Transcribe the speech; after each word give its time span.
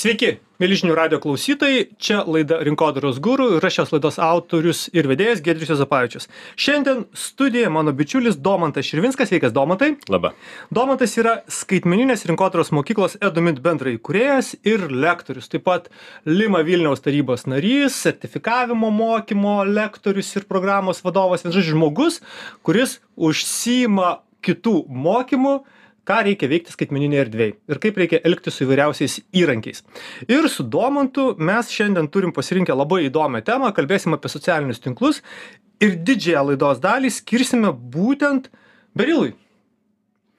Sveiki, 0.00 0.38
mėlyžinių 0.56 0.94
radio 0.96 1.18
klausytojai, 1.20 1.82
čia 2.00 2.22
laida 2.24 2.56
Rinkodaros 2.64 3.18
gurų 3.20 3.50
ir 3.58 3.64
aš 3.68 3.74
šios 3.76 3.90
laidos 3.92 4.16
autorius 4.24 4.78
ir 4.96 5.04
vedėjas 5.10 5.42
Gedrius 5.44 5.74
Zapavičius. 5.76 6.24
Šiandien 6.56 7.02
studijoje 7.12 7.68
mano 7.74 7.92
bičiulis 7.92 8.38
Domantas 8.40 8.88
Širvinskas, 8.88 9.28
sveikas 9.28 9.52
Domantai. 9.52 9.90
Labą. 10.08 10.30
Domantas 10.72 11.18
yra 11.20 11.34
skaitmeninės 11.52 12.24
rinkodaros 12.30 12.72
mokyklos 12.72 13.18
Edumit 13.20 13.60
bendrai 13.60 13.98
kuriejas 14.00 14.54
ir 14.64 14.86
lektorius, 14.88 15.50
taip 15.52 15.66
pat 15.68 15.90
Lima 16.24 16.62
Vilniaus 16.64 17.04
tarybos 17.04 17.44
narys, 17.44 17.98
sertifikavimo 18.00 18.88
mokymo 19.02 19.58
lektorius 19.68 20.32
ir 20.40 20.48
programos 20.48 21.04
vadovas, 21.04 21.44
vienas 21.44 21.60
žmogus, 21.68 22.22
kuris 22.64 23.02
užsima 23.20 24.22
kitų 24.40 24.78
mokymų 24.88 25.58
ką 26.08 26.20
reikia 26.26 26.48
veikti 26.50 26.74
skaitmeninėj 26.74 27.22
erdvėj 27.24 27.52
ir 27.72 27.80
kaip 27.82 27.98
reikia 28.00 28.22
elgtis 28.26 28.56
su 28.56 28.66
įvairiausiais 28.66 29.18
įrankiais. 29.36 29.84
Ir 30.28 30.48
su 30.52 30.64
Domantu 30.64 31.34
mes 31.38 31.70
šiandien 31.72 32.08
turim 32.12 32.34
pasirinkę 32.36 32.76
labai 32.76 33.04
įdomią 33.08 33.42
temą, 33.46 33.72
kalbėsim 33.76 34.16
apie 34.16 34.32
socialinius 34.32 34.82
tinklus 34.82 35.22
ir 35.82 35.96
didžiąją 36.06 36.46
laidos 36.52 36.82
dalį 36.82 37.12
skirsime 37.14 37.72
būtent 37.72 38.50
Berilui. 38.96 39.36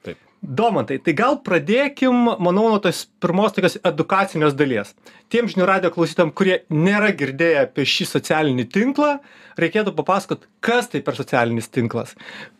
Taip. 0.04 0.18
Domantai, 0.42 0.98
tai 1.00 1.14
gal 1.16 1.38
pradėkim, 1.46 2.26
manau, 2.42 2.66
nuo 2.68 2.80
tos 2.84 3.06
pirmos 3.22 3.54
tokios 3.56 3.78
edukacinės 3.88 4.56
dalies. 4.58 4.92
Tiem 5.32 5.48
žinių 5.48 5.68
radio 5.68 5.92
klausytam, 5.94 6.34
kurie 6.36 6.58
nėra 6.68 7.14
girdėję 7.16 7.62
apie 7.62 7.86
šį 7.88 8.08
socialinį 8.10 8.66
tinklą, 8.74 9.14
reikėtų 9.62 9.94
papasakot, 9.96 10.44
kas 10.60 10.92
tai 10.92 11.00
per 11.06 11.16
socialinis 11.16 11.70
tinklas. 11.72 12.12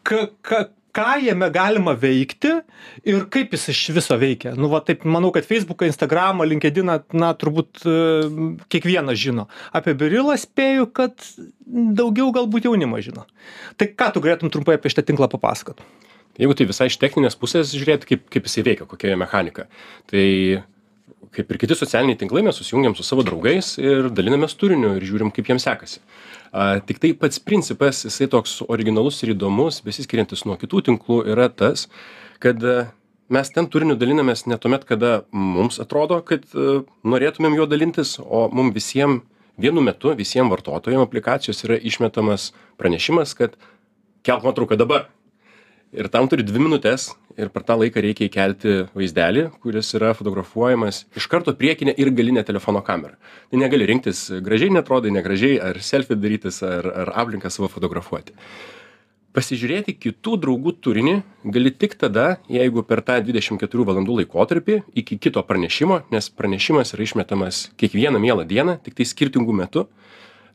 Ka, 0.08 0.30
ka, 0.41 0.70
ką 0.96 1.16
jame 1.24 1.48
galima 1.52 1.95
veikti 1.98 2.52
ir 3.09 3.24
kaip 3.33 3.55
jis 3.56 3.69
iš 3.73 3.80
viso 3.96 4.16
veikia. 4.20 4.52
Nu, 4.59 4.69
va, 4.73 4.83
taip, 4.84 5.06
manau, 5.09 5.33
kad 5.34 5.46
Facebooką, 5.48 5.88
Instagramą, 5.88 6.46
LinkedIną, 6.48 6.98
na, 7.16 7.33
turbūt 7.38 7.84
e, 7.87 7.96
kiekvienas 8.73 9.20
žino. 9.20 9.48
Apie 9.73 9.97
Birilą 9.98 10.36
spėju, 10.41 10.91
kad 10.97 11.16
daugiau 11.66 12.33
galbūt 12.36 12.69
jaunimas 12.69 13.06
žino. 13.08 13.25
Tai 13.81 13.89
ką 13.97 14.12
tu 14.14 14.25
galėtum 14.25 14.53
trumpai 14.53 14.77
apie 14.77 14.92
šitą 14.92 15.06
tinklą 15.08 15.31
papasakot? 15.33 15.81
Jeigu 16.41 16.56
tai 16.56 16.69
visai 16.69 16.89
iš 16.89 17.00
techninės 17.00 17.36
pusės 17.41 17.72
žiūrėti, 17.77 18.09
kaip, 18.09 18.28
kaip 18.33 18.47
jisai 18.48 18.64
veikia, 18.69 18.88
kokia 18.88 19.12
jo 19.12 19.19
mechanika. 19.20 19.66
Tai 20.09 20.27
kaip 21.33 21.53
ir 21.53 21.61
kiti 21.61 21.77
socialiniai 21.77 22.19
tinklai, 22.20 22.42
mes 22.44 22.56
susijungiam 22.61 22.94
su 22.97 23.05
savo 23.06 23.25
draugais 23.25 23.75
ir 23.81 24.11
dalinamės 24.12 24.56
turiniu 24.61 24.94
ir 24.98 25.06
žiūrim, 25.09 25.33
kaip 25.33 25.48
jiems 25.48 25.64
sekasi. 25.64 26.03
A, 26.53 26.81
tik 26.84 27.00
tai 27.00 27.14
pats 27.17 27.41
principas, 27.41 28.03
jisai 28.05 28.28
toks 28.33 28.58
originalus 28.69 29.22
ir 29.25 29.33
įdomus, 29.33 29.81
besiskiriantis 29.86 30.45
nuo 30.45 30.59
kitų 30.61 30.83
tinklų, 30.91 31.22
yra 31.33 31.48
tas, 31.48 31.86
kad 32.44 32.61
mes 33.33 33.53
ten 33.55 33.69
turiniu 33.72 33.97
dalinamės 33.97 34.44
ne 34.44 34.59
tuomet, 34.61 34.84
kada 34.84 35.22
mums 35.33 35.81
atrodo, 35.81 36.20
kad 36.28 36.44
a, 36.53 36.83
norėtumėm 37.09 37.56
juo 37.56 37.69
dalintis, 37.70 38.19
o 38.20 38.47
mums 38.53 38.77
visiems 38.77 39.25
vienu 39.61 39.81
metu, 39.84 40.12
visiems 40.17 40.53
vartotojams 40.53 41.09
aplikacijos 41.09 41.64
yra 41.67 41.77
išmetamas 41.81 42.50
pranešimas, 42.81 43.34
kad 43.39 43.56
kelk 44.27 44.44
nuotrauką 44.44 44.77
dabar 44.81 45.09
ir 45.92 46.08
tam 46.08 46.28
turi 46.28 46.42
dvi 46.42 46.58
minutes 46.58 47.10
ir 47.36 47.48
per 47.52 47.64
tą 47.68 47.76
laiką 47.80 48.02
reikia 48.04 48.28
įkelti 48.28 48.74
vaizdelį 48.96 49.46
kuris 49.62 49.92
yra 49.96 50.12
fotografuojamas 50.16 51.04
iš 51.16 51.28
karto 51.32 51.54
priekine 51.56 51.94
ir 51.96 52.10
galine 52.16 52.44
telefono 52.44 52.82
kamera. 52.84 53.16
Tai 53.50 53.60
negali 53.60 53.88
rinktis 53.88 54.30
gražiai 54.44 54.72
neatrodai 54.72 55.12
negražiai 55.12 55.58
ar 55.60 55.80
selfį 55.80 56.18
darytis 56.20 56.62
ar 56.66 56.88
ar 57.04 57.12
aplinką 57.24 57.52
savo 57.52 57.68
fotografuoti. 57.72 58.36
Pasižiūrėti 59.32 59.94
kitų 59.96 60.36
draugų 60.42 60.74
turinį 60.84 61.14
gali 61.54 61.70
tik 61.72 61.94
tada 62.00 62.36
jeigu 62.52 62.82
per 62.84 63.00
tą 63.00 63.16
dvidešim 63.24 63.56
keturių 63.60 63.86
valandų 63.88 64.18
laikotarpį 64.20 64.82
iki 65.00 65.16
kito 65.16 65.40
pranešimo 65.48 66.02
nes 66.12 66.28
pranešimas 66.28 66.92
yra 66.96 67.06
išmetamas 67.06 67.68
kiekvieną 67.80 68.20
mielą 68.20 68.44
dieną 68.48 68.76
tiktai 68.84 69.08
skirtingu 69.08 69.56
metu 69.56 69.86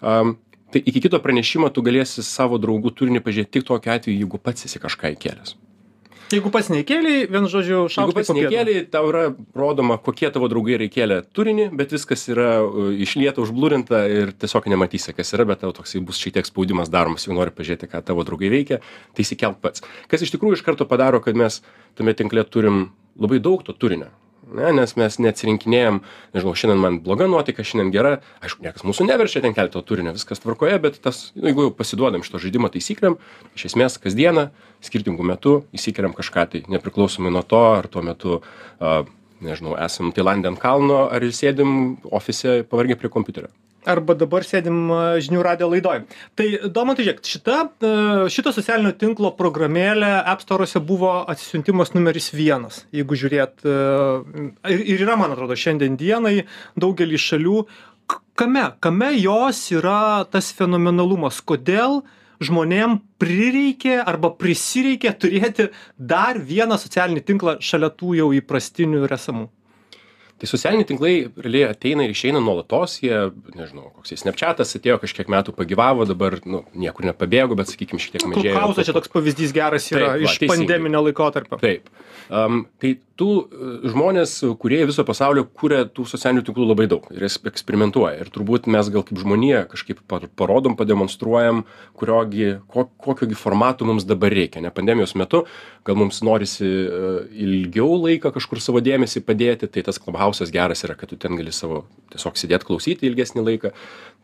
am 0.01 0.37
tai 0.77 0.83
iki 0.85 1.01
kito 1.01 1.19
pranešimo 1.19 1.69
tu 1.73 1.81
galėsi 1.81 2.23
savo 2.25 2.59
draugų 2.61 2.93
turinį 2.93 3.23
pažiūrėt 3.25 3.49
tik 3.55 3.65
tokiu 3.65 3.93
atveju 3.95 4.17
jeigu 4.17 4.37
pats 4.37 4.67
esi 4.67 4.81
kažką 4.81 5.15
įkėlęs. 5.15 5.55
Jeigu 6.27 6.49
pats 6.51 6.67
neįkėlei, 6.67 7.21
vienu 7.31 7.47
žodžiu, 7.47 7.85
jeigu 7.85 7.91
šaukštai 7.93 8.17
pats 8.17 8.31
neįkėlei 8.35 8.81
tau 8.91 9.07
yra 9.07 9.23
rodoma 9.55 9.95
kokie 10.03 10.27
tavo 10.35 10.49
draugai 10.51 10.75
yra 10.75 10.89
įkėlę 10.89 11.21
turinį 11.31 11.69
bet 11.79 11.95
viskas 11.95 12.27
yra 12.27 12.49
uh, 12.65 12.91
išlieta 12.91 13.41
užblurinta 13.41 14.03
ir 14.11 14.33
tiesiog 14.35 14.67
nematysi 14.73 15.15
kas 15.15 15.33
yra 15.37 15.47
bet 15.47 15.63
tau 15.63 15.71
toksai 15.73 16.03
bus 16.03 16.19
šiek 16.19 16.35
tiek 16.35 16.49
spaudimas 16.49 16.91
daromas 16.91 17.25
jeigu 17.25 17.39
nori 17.39 17.55
pažiūrėti 17.55 17.89
ką 17.93 18.03
tavo 18.11 18.27
draugai 18.27 18.51
veikia 18.53 18.81
tai 19.15 19.25
įsikelk 19.25 19.63
pats. 19.63 19.85
Kas 20.11 20.27
iš 20.27 20.35
tikrųjų 20.35 20.59
iš 20.59 20.67
karto 20.67 20.89
padaro 20.89 21.23
kad 21.23 21.39
mes 21.39 21.61
tame 21.95 22.13
tinkle 22.13 22.43
turim 22.43 22.89
labai 23.15 23.39
daug 23.39 23.63
to 23.63 23.71
turinio 23.71 24.11
ne 24.55 24.71
nes 24.77 24.93
mes 24.99 25.17
neatsirinkinėjam 25.23 25.99
nežinau 26.35 26.55
šiandien 26.57 26.81
man 26.81 26.99
bloga 27.03 27.27
nuotaika 27.29 27.65
šiandien 27.67 27.91
gera. 27.93 28.13
Aišku 28.43 28.63
niekas 28.65 28.85
mūsų 28.87 29.07
neverčia 29.09 29.43
ten 29.43 29.55
kelt 29.57 29.73
to 29.75 29.83
turinio 29.85 30.13
viskas 30.15 30.41
tvarkoje 30.43 30.79
bet 30.83 30.99
tas 31.03 31.31
nu, 31.35 31.47
jeigu 31.49 31.67
jau 31.67 31.75
pasiduodam 31.75 32.25
šito 32.25 32.41
žaidimo 32.43 32.71
taisyklėm 32.73 33.19
iš 33.57 33.69
esmės 33.71 33.99
kasdieną 34.01 34.49
skirtingu 34.85 35.25
metu 35.27 35.59
įsikeliam 35.75 36.15
kažką 36.17 36.47
tai 36.53 36.63
nepriklausomai 36.71 37.33
nuo 37.33 37.43
to 37.43 37.63
ar 37.75 37.89
tuo 37.91 38.05
metu 38.05 38.41
a 38.79 38.99
nežinau 39.43 39.77
esam 39.83 40.13
tailande 40.15 40.49
ant 40.49 40.61
kalno 40.61 41.05
ar 41.11 41.25
sėdim 41.41 41.97
ofise 42.09 42.61
pavargę 42.69 42.97
prie 42.99 43.13
kompiuterio 43.13 43.53
arba 43.87 44.15
dabar 44.19 44.45
sėdim 44.47 44.91
a, 44.91 45.01
žinių 45.23 45.43
radio 45.45 45.69
laidoj. 45.71 46.03
Tai 46.37 46.47
Domantai, 46.73 47.07
žiūrėk, 47.07 47.23
šita, 47.25 47.57
a, 47.67 47.93
šito 48.33 48.53
socialinio 48.55 48.93
tinklo 48.99 49.31
programėlė 49.37 50.11
App 50.23 50.43
Store'ose 50.45 50.81
buvo 50.83 51.13
atsisiuntimas 51.31 51.93
numeris 51.95 52.31
vienas, 52.35 52.83
jeigu 52.95 53.19
žiūrėt. 53.19 53.65
a, 53.65 53.77
Ir, 54.67 54.81
ir 54.93 55.03
yra, 55.05 55.15
man 55.19 55.33
atrodo, 55.33 55.55
šiandien 55.57 55.97
dienai 55.99 56.41
daugelį 56.79 57.19
šalių. 57.21 57.57
Kame, 58.37 58.63
kame 58.83 59.11
jos 59.17 59.59
yra 59.75 60.25
tas 60.31 60.51
fenomenalumas? 60.55 61.39
Kodėl 61.41 62.01
žmonėm 62.43 62.99
prireikė 63.21 63.97
arba 64.03 64.31
prisireikė 64.37 65.13
turėti 65.17 65.69
dar 65.97 66.37
vieną 66.37 66.77
socialinį 66.79 67.25
tinklą 67.27 67.57
šalia 67.63 67.89
tų 67.97 68.17
jau 68.19 68.29
įprastinių 68.37 69.05
ir 69.07 69.15
esamų? 69.17 69.47
Tai 70.37 70.47
socialiniai 70.51 70.85
tinklai 70.89 71.13
realiai 71.41 71.71
ateina 71.71 72.05
ir 72.05 72.11
išeina 72.13 72.41
nuolatos 72.43 72.99
jie 73.01 73.15
nežinau 73.57 73.89
koks 73.95 74.13
jis 74.13 74.21
snapčiatas 74.25 74.75
atėjo 74.77 74.99
kažkiek 75.01 75.31
metų 75.33 75.55
pagyvavo 75.57 76.05
dabar 76.09 76.37
nu 76.45 76.61
niekur 76.77 77.07
nepabėgo 77.09 77.57
bet 77.57 77.71
sakykim 77.73 77.97
šiek 77.97 78.17
tiek 78.19 78.27
mažėjo 78.29 78.53
Klausa 78.59 78.85
čia 78.85 78.93
toks 78.93 79.09
pavyzdys 79.13 79.55
geras 79.57 79.89
yra 79.91 80.13
Taip, 80.13 80.13
va, 80.13 80.29
iš 80.29 80.37
teisingai. 80.43 80.67
pandeminio 80.67 81.01
laikotarpio. 81.07 81.57
Taip. 81.63 81.89
Um, 82.27 82.65
tai 82.83 82.97
tų 83.17 83.27
uh, 83.39 83.87
žmonės, 83.89 84.33
kurie 84.61 84.81
viso 84.85 85.01
pasaulio 85.07 85.45
kūrė 85.57 85.85
tų 85.95 86.03
socialinių 86.11 86.43
tinklų 86.45 86.65
labai 86.69 86.85
daug 86.91 87.07
ir 87.15 87.23
es- 87.25 87.39
eksperimentuoja. 87.47 88.19
Ir 88.21 88.29
turbūt 88.35 88.67
mes 88.69 88.89
gal 88.93 89.05
kaip 89.07 89.17
žmonija 89.23 89.63
kažkaip 89.71 90.01
par- 90.11 90.27
parodom, 90.37 90.75
pademonstruojam, 90.77 91.63
kuriogi, 91.97 92.57
ko, 92.69 92.83
kokiogi 93.01 93.33
formatų 93.39 93.87
mums 93.89 94.05
dabar 94.05 94.35
reikia. 94.35 94.61
Ne 94.61 94.69
pandemijos 94.75 95.15
metu, 95.17 95.45
gal 95.87 95.95
mums 95.97 96.19
norisi 96.21 96.67
uh, 96.67 97.23
ilgiau 97.31 97.95
laiką 98.03 98.33
kažkur 98.35 98.61
savo 98.61 98.83
dėmesį 98.85 99.23
padėti, 99.25 99.71
tai 99.71 99.81
tas 99.87 99.97
klubhausas 99.97 100.26
geras 100.53 100.83
yra, 100.83 100.95
kad 100.97 101.11
tu 101.11 101.19
ten 101.19 101.37
gali 101.39 101.53
savo 101.55 101.85
tiesiog 102.13 102.39
sėdėti, 102.39 102.67
klausyti 102.67 103.07
ilgesnį 103.07 103.45
laiką. 103.45 103.71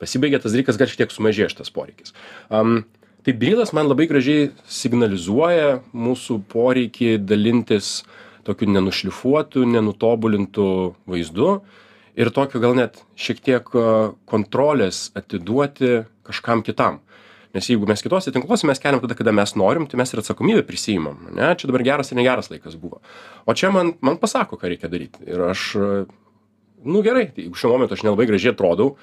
Pasibaigia 0.02 0.42
tas 0.44 0.56
dalykas, 0.56 0.80
gal 0.80 0.92
šiek 0.92 1.04
tiek 1.04 1.14
sumažėjo 1.14 1.52
šitas 1.54 1.72
poreikis. 1.74 2.16
Um, 2.50 2.84
tai 3.24 3.36
brylas 3.40 3.72
man 3.76 3.88
labai 3.92 4.10
gražiai 4.12 4.52
signalizuoja 4.68 5.80
mūsų 5.96 6.42
poreikį 6.52 7.16
dalintis 7.24 8.02
tokiu 8.44 8.68
nenušlifuotu 8.72 9.64
nenutobulintu 9.70 10.68
vaizdu 11.08 11.62
ir 12.20 12.32
tokiu 12.36 12.62
gal 12.64 12.76
net 12.78 13.00
šiek 13.16 13.40
tiek 13.44 13.70
kontrolės 14.30 15.08
atiduoti 15.18 16.04
kažkam 16.28 16.64
kitam 16.66 17.00
nes 17.54 17.70
jeigu 17.70 17.88
mes 17.90 18.02
kituose 18.02 18.34
tinkluose 18.34 18.68
mes 18.68 18.82
keliam 18.82 19.02
tada 19.04 19.18
kada 19.18 19.34
mes 19.36 19.56
norim 19.60 19.86
tai 19.90 20.00
mes 20.02 20.14
ir 20.14 20.22
atsakomybę 20.22 20.66
prisiimam 20.68 21.18
ane? 21.32 21.54
Čia 21.60 21.70
dabar 21.70 21.86
geras 21.86 22.12
ir 22.12 22.18
negeras 22.18 22.50
laikas 22.50 22.78
buvo. 22.80 23.02
O 23.46 23.54
čia 23.54 23.72
man 23.72 23.94
man 24.02 24.18
pasako 24.22 24.58
ką 24.58 24.72
reikia 24.74 24.90
daryt 24.90 25.20
ir 25.28 25.44
aš 25.50 25.66
nu 26.84 27.04
gerai 27.06 27.28
tai 27.32 27.46
jeigu 27.46 27.60
šiuo 27.60 27.76
momentu 27.76 27.98
aš 27.98 28.06
nelabai 28.08 28.28
gražiai 28.30 28.56
atrodau 28.56 28.96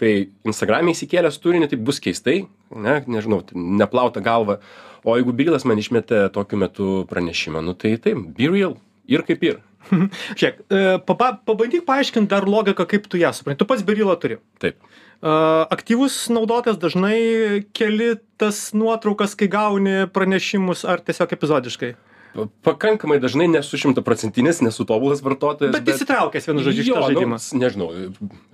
tai 0.00 0.30
instagrame 0.48 0.94
įsikėlęs 0.94 1.40
turinį 1.44 1.68
tai 1.70 1.80
bus 1.80 2.00
keistai 2.00 2.38
ne 2.72 3.00
nežinau 3.06 3.42
neplauta 3.52 4.24
galva. 4.24 4.60
O 5.04 5.16
jeigu 5.16 5.32
bylas 5.36 5.64
man 5.68 5.80
išmetė 5.80 6.26
tokiu 6.32 6.58
metu 6.60 6.88
pranešimą 7.08 7.62
nu 7.64 7.76
tai 7.76 7.96
taip 8.00 8.20
be 8.36 8.48
real 8.52 8.76
ir 9.10 9.26
kaip 9.26 9.42
ir 9.46 9.58
Žiūrėk, 10.38 10.58
e, 10.70 10.80
paba, 11.08 11.32
pabandyk 11.48 11.86
paaiškinti 11.88 12.30
dar 12.30 12.44
logiką, 12.46 12.84
kaip 12.88 13.08
tu 13.10 13.18
ją 13.20 13.32
supranti. 13.34 13.58
Tu 13.62 13.66
pats 13.68 13.82
berilą 13.86 14.14
turi. 14.20 14.36
taip 14.62 14.76
E, 14.76 15.32
Aktyvus 15.72 16.28
naudotojas 16.32 16.78
dažnai 16.80 17.64
keli 17.76 18.14
tas 18.40 18.70
nuotraukas, 18.76 19.34
kai 19.36 19.48
gauni 19.52 20.06
pranešimus, 20.12 20.84
ar 20.88 21.02
tiesiog 21.04 21.32
epizodiškai. 21.36 21.90
Pa- 22.30 22.46
pakankamai 22.70 23.18
dažnai 23.18 23.48
nesu 23.50 23.74
šimtaprocentinis 23.80 24.60
nesu 24.62 24.84
tobulas 24.86 25.18
vartotojas 25.24 25.74
Bet 25.74 25.88
įsitraukęs 25.90 26.46
vienu 26.46 26.62
žodžiu 26.62 26.84
šitą 26.86 26.94
Jo, 26.94 27.00
nu, 27.02 27.08
žaidimą. 27.10 27.38
nežinau 27.58 27.88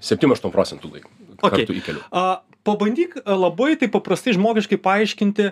septym 0.01 0.33
aštuom 0.33 0.55
procentų 0.55 0.95
laiko 0.95 1.13
Okay. 1.45 1.67
A, 2.17 2.41
pabandyk 2.65 3.19
a, 3.21 3.35
labai 3.37 3.75
tai 3.77 3.91
paprastai 3.93 4.33
žmogiškai 4.33 4.79
paaiškinti, 4.81 5.51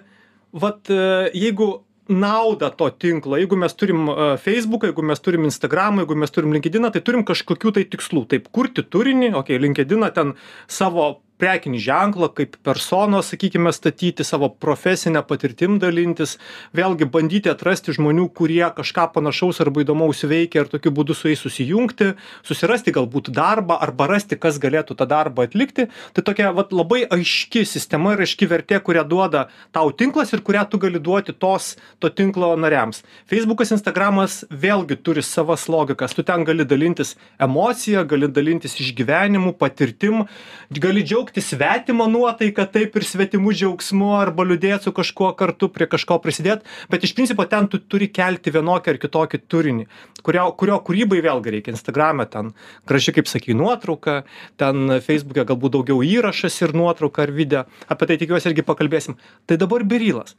vat 0.56 0.89
e, 0.89 1.29
jeigu 1.37 1.85
naudą 2.09 2.71
to 2.71 2.91
tinklo. 2.91 3.39
Jeigu 3.41 3.56
mes 3.56 3.75
turim 3.75 4.09
feisbuką 4.43 4.91
jeigu 4.91 5.03
mes 5.03 5.21
turim 5.25 5.45
instagramą 5.49 6.05
jeigu 6.05 6.17
mes 6.21 6.35
turim 6.35 6.53
linkediną 6.56 6.91
tai 6.93 7.03
turim 7.05 7.25
kažkokių 7.25 7.75
tai 7.79 7.85
tikslų. 7.89 8.27
Taip 8.33 8.51
kurti 8.53 8.85
turinį 8.85 9.35
okei 9.41 9.61
linkediną 9.62 10.11
ten 10.15 10.35
savo 10.69 11.24
prekinį 11.40 11.81
ženklą 11.82 12.28
kaip 12.36 12.56
personos 12.64 13.32
sakykime 13.32 13.72
statyti 13.75 14.25
savo 14.25 14.48
profesine 14.48 15.20
patirtim 15.26 15.81
dalintis 15.82 16.36
vėlgi 16.76 17.08
bandyti 17.10 17.50
atrasti 17.50 17.94
žmonių 17.96 18.28
kurie 18.38 18.62
kažką 18.76 19.08
panašaus 19.16 19.60
arba 19.64 19.82
įdomaus 19.82 20.22
veikia 20.31 20.62
ir 20.62 20.70
tokiu 20.72 20.92
būdu 20.94 21.16
su 21.19 21.28
jais 21.31 21.42
susijungti 21.42 22.12
susirasti 22.46 22.94
galbūt 22.94 23.32
darbą 23.34 23.76
arba 23.82 24.08
rasti 24.12 24.38
kas 24.40 24.60
galėtų 24.62 24.96
tą 24.98 25.08
darbą 25.10 25.48
atlikti. 25.48 25.88
Tai 26.14 26.25
tokia 26.26 26.52
vat 26.54 26.72
labai 26.72 27.02
aiški 27.16 27.64
sistema 27.69 28.14
ir 28.14 28.25
aiški 28.25 28.48
vertė 28.50 28.81
kurią 28.86 29.04
duoda 29.08 29.48
tau 29.75 29.90
tinklas 29.90 30.32
ir 30.32 30.44
kurią 30.46 30.64
tu 30.70 30.81
gali 30.82 31.02
duoti 31.02 31.34
tos 31.34 31.75
to 31.98 32.08
tinklo 32.08 32.54
nariams. 32.56 33.02
Feisbukas 33.31 33.75
instagramas 33.75 34.42
vėlgi 34.50 35.00
turi 35.02 35.25
savas 35.26 35.66
logikas. 35.69 36.14
Tu 36.14 36.22
ten 36.22 36.46
gali 36.46 36.64
dalintis 36.64 37.16
emocija 37.42 38.06
gali 38.06 38.31
dalintis 38.31 38.78
išgyvenimu 38.81 39.56
patirtim 39.58 40.25
gali 40.70 41.02
džiaugtis 41.02 41.24
džiaugtis 41.25 41.47
svetimo 41.49 42.06
nuotaika 42.06 42.67
taip 42.67 42.97
ir 42.97 43.05
svetimu 43.05 43.53
džiaugsmu 43.53 44.11
arba 44.19 44.44
liūdėt 44.44 44.85
su 44.85 44.93
kažkuo 44.93 45.32
kartu 45.37 45.71
prie 45.73 45.87
kažko 45.88 46.19
prisidėt 46.21 46.65
bet 46.91 47.05
iš 47.05 47.15
principo 47.17 47.44
ten 47.49 47.67
tu 47.69 47.79
turi 47.79 48.11
kelti 48.12 48.53
vienokį 48.53 48.91
ar 48.93 48.99
kitokį 49.00 49.41
turinį 49.49 49.87
kurio 50.23 50.50
kurio 50.53 50.76
kūrybai 50.85 51.23
vėlgi 51.25 51.55
reikia. 51.55 51.73
Instagrame 51.73 52.26
ten 52.29 52.53
graži 52.87 53.15
kaip 53.17 53.29
sakei 53.29 53.56
nuotrauka 53.56 54.25
ten 54.61 55.00
feisbuke 55.00 55.44
galbūt 55.49 55.73
daugiau 55.79 56.03
įrašas 56.05 56.61
ir 56.61 56.75
nuotrauka 56.76 57.25
ar 57.25 57.32
video. 57.32 57.65
Apie 57.88 58.06
tai 58.06 58.19
tikiuosi 58.20 58.50
irgi 58.50 58.65
pakalbėsim. 58.67 59.17
Tai 59.47 59.56
dabar 59.56 59.85
birilas. 59.85 60.37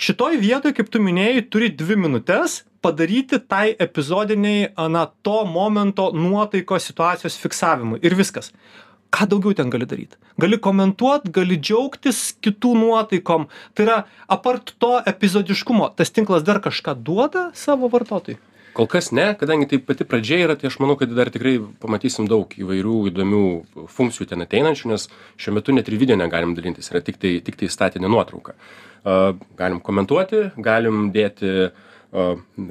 Šitoj 0.00 0.38
vietoj 0.40 0.72
kaip 0.72 0.88
tu 0.88 1.02
minėjai 1.02 1.44
turi 1.52 1.68
dvi 1.68 1.98
minutes 2.06 2.62
padaryti 2.82 3.38
tai 3.38 3.74
epizodinei 3.78 4.72
na 4.88 5.04
to 5.22 5.44
momento 5.44 6.08
nuotaikos 6.16 6.88
situacijos 6.88 7.36
fiksavimui. 7.38 8.00
Ir 8.02 8.16
viskas 8.16 8.50
ką 9.12 9.28
daugiau 9.28 9.54
ten 9.56 9.70
gali 9.70 9.86
daryt? 9.88 10.16
Gali 10.40 10.58
komentuot 10.58 11.28
gali 11.34 11.58
džiaugtis 11.60 12.22
kitų 12.44 12.72
nuotaikom. 12.80 13.48
Tai 13.76 13.84
yra 13.86 13.98
apart 14.32 14.74
to 14.82 14.94
epizodiškumo 15.12 15.92
tas 15.98 16.14
tinklas 16.14 16.46
dar 16.46 16.62
kažką 16.64 16.96
duoda 17.04 17.50
savo 17.54 17.92
vartotojui? 17.92 18.40
Kol 18.72 18.88
kas 18.88 19.10
ne 19.12 19.34
kadangi 19.36 19.68
tai 19.68 19.78
pati 19.84 20.06
pradžia 20.08 20.38
yra 20.46 20.56
tai 20.56 20.70
aš 20.70 20.78
manau 20.80 20.96
kad 20.96 21.12
dar 21.12 21.28
tikrai 21.32 21.58
pamatysim 21.82 22.24
daug 22.28 22.54
įvairių 22.56 22.96
įdomių 23.10 23.42
funkcijų 23.92 24.30
ten 24.30 24.44
ateinančių 24.46 24.94
nes 24.94 25.10
šiuo 25.36 25.58
metu 25.58 25.76
net 25.76 25.90
ir 25.92 25.98
video 26.00 26.16
negalim 26.16 26.56
dalintis 26.56 26.88
yra 26.88 27.04
tiktai 27.04 27.36
tiktai 27.44 27.68
statinė 27.68 28.08
nuotrauka. 28.08 28.56
A 29.04 29.34
galim 29.58 29.82
komentuoti 29.84 30.46
galim 30.56 31.10
dėti 31.12 31.68
a 32.12 32.24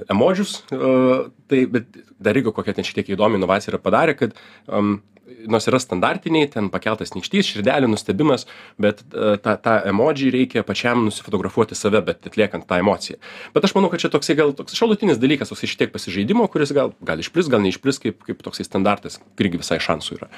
emodžius 0.09 0.57
a 0.73 1.29
tai 1.49 1.63
bet 1.69 2.01
dar 2.21 2.37
irgi 2.37 2.53
kokia 2.53 2.75
ten 2.77 2.85
šiek 2.85 3.01
tiek 3.01 3.13
įdomi 3.15 3.37
inovacija 3.37 3.73
yra 3.73 3.81
padarę 3.81 4.17
kad 4.17 4.33
am 4.69 4.99
nors 5.47 5.67
yra 5.69 5.79
standartiniai 5.79 6.49
ten 6.51 6.69
pakeltas 6.73 7.13
nykštys 7.15 7.49
širdelių 7.51 7.91
nustebimas 7.91 8.47
bet 8.81 9.03
e, 9.13 9.35
tą 9.43 9.55
tą 9.61 9.75
emodžį 9.91 10.31
reikia 10.33 10.63
pačiam 10.67 11.05
nusifotografuoti 11.05 11.77
save 11.77 12.01
bet 12.05 12.25
atliekant 12.27 12.65
tą 12.69 12.79
emociją. 12.81 13.19
Bet 13.55 13.67
aš 13.67 13.75
manau 13.77 13.91
kad 13.93 14.01
čia 14.03 14.11
toksai 14.13 14.35
gal 14.39 14.53
toks 14.57 14.75
šalutinis 14.77 15.21
dalykas 15.21 15.53
toksai 15.53 15.69
šiek 15.69 15.83
tiek 15.83 15.93
pasižaidimo 15.93 16.47
kuris 16.51 16.73
gal 16.75 16.95
gal 17.05 17.21
išplis 17.21 17.51
gal 17.53 17.63
neišplis 17.63 18.01
kaip 18.03 18.25
kaip 18.27 18.41
toksai 18.45 18.65
standartas 18.67 19.19
irgi 19.41 19.61
visai 19.61 19.79
šansų 19.83 20.17
yra. 20.17 20.31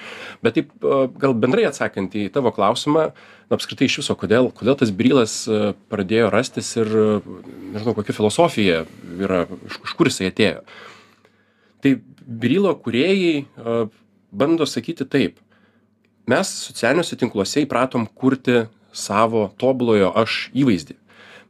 Bet 0.46 0.60
taip 0.60 0.76
e, 0.76 1.00
gal 1.24 1.38
bendrai 1.38 1.68
atsakant 1.70 2.16
į 2.20 2.28
tavo 2.36 2.54
klausimą 2.56 3.10
na 3.50 3.60
apskritai 3.60 3.88
iš 3.90 4.02
viso 4.04 4.18
kodėl 4.20 4.52
kodėl 4.56 4.78
tas 4.80 4.92
brylas 4.92 5.44
e, 5.48 5.74
pradėjo 5.94 6.32
rastis 6.34 6.76
ir 6.80 6.92
nežinau 7.74 7.96
kokia 7.98 8.20
filosofija 8.20 8.84
yra 9.16 9.46
iš 9.70 9.82
iš 9.84 9.98
kur 9.98 10.12
jisai 10.12 10.32
atėjo. 10.34 10.64
Tai 11.84 11.98
brylo 12.24 12.72
kūrėjai 12.80 13.44
bando 14.34 14.66
sakyti 14.66 15.06
taip. 15.06 15.40
Mes 16.30 16.50
socialiniuose 16.68 17.18
tinkluose 17.20 17.64
įpratom 17.66 18.08
kurti 18.08 18.66
savo 18.96 19.50
tobulojo 19.60 20.12
aš 20.20 20.48
įvaizdį. 20.56 20.98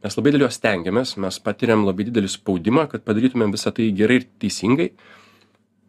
Mes 0.04 0.16
labai 0.18 0.34
dėl 0.34 0.44
jo 0.44 0.50
stengiamės 0.52 1.14
mes 1.22 1.38
patiriam 1.40 1.86
labai 1.86 2.08
didelį 2.08 2.28
spaudimą 2.34 2.88
kad 2.92 3.04
padarytumėm 3.06 3.54
visa 3.54 3.72
tai 3.72 3.88
gerai 3.96 4.20
ir 4.20 4.28
teisingai. 4.42 4.90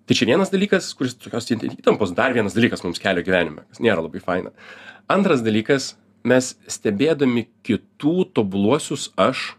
Tai 0.06 0.16
čia 0.16 0.30
vienas 0.30 0.54
dalykas 0.54 0.92
kuris 0.96 1.18
tokios 1.18 1.50
įtampos 1.52 2.14
dar 2.16 2.36
vienas 2.36 2.56
dalykas 2.56 2.86
mums 2.86 3.02
kelia 3.02 3.26
gyvenime 3.26 3.66
kas 3.66 3.82
nėra 3.84 4.06
labai 4.06 4.22
faina. 4.24 4.54
Antras 5.12 5.44
dalykas 5.44 5.96
mes 6.26 6.54
stebėdami 6.70 7.48
kitų 7.66 8.30
tobuluosius 8.38 9.10
aš 9.20 9.56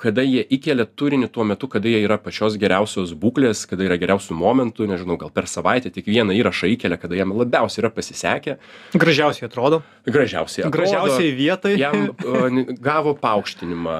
kada 0.00 0.24
jie 0.24 0.42
įkelia 0.56 0.86
turinį 0.88 1.28
tuo 1.32 1.44
metu 1.48 1.68
kada 1.70 1.90
jie 1.90 2.00
yra 2.04 2.16
pačios 2.20 2.56
geriausios 2.60 3.12
būklės 3.20 3.66
kada 3.70 3.86
yra 3.86 3.98
geriausiu 4.00 4.36
momentu 4.38 4.88
nežinau 4.88 5.18
gal 5.20 5.32
per 5.34 5.48
savaitę 5.50 5.92
tik 5.94 6.08
vieną 6.10 6.34
įrašą 6.38 6.70
įkelia 6.74 6.98
kada 7.00 7.18
jam 7.18 7.34
labiausiai 7.36 7.84
yra 7.84 7.92
pasisekę. 7.94 8.56
Gražiausiai 8.94 9.48
atrodo. 9.48 9.82
Gražiausiai 10.08 10.66
atrodo. 10.66 10.76
Gražiausiai 10.78 11.32
vietoj 11.36 11.76
jam 11.80 12.10
gavo 12.88 13.14
paaukštinimą 13.20 13.96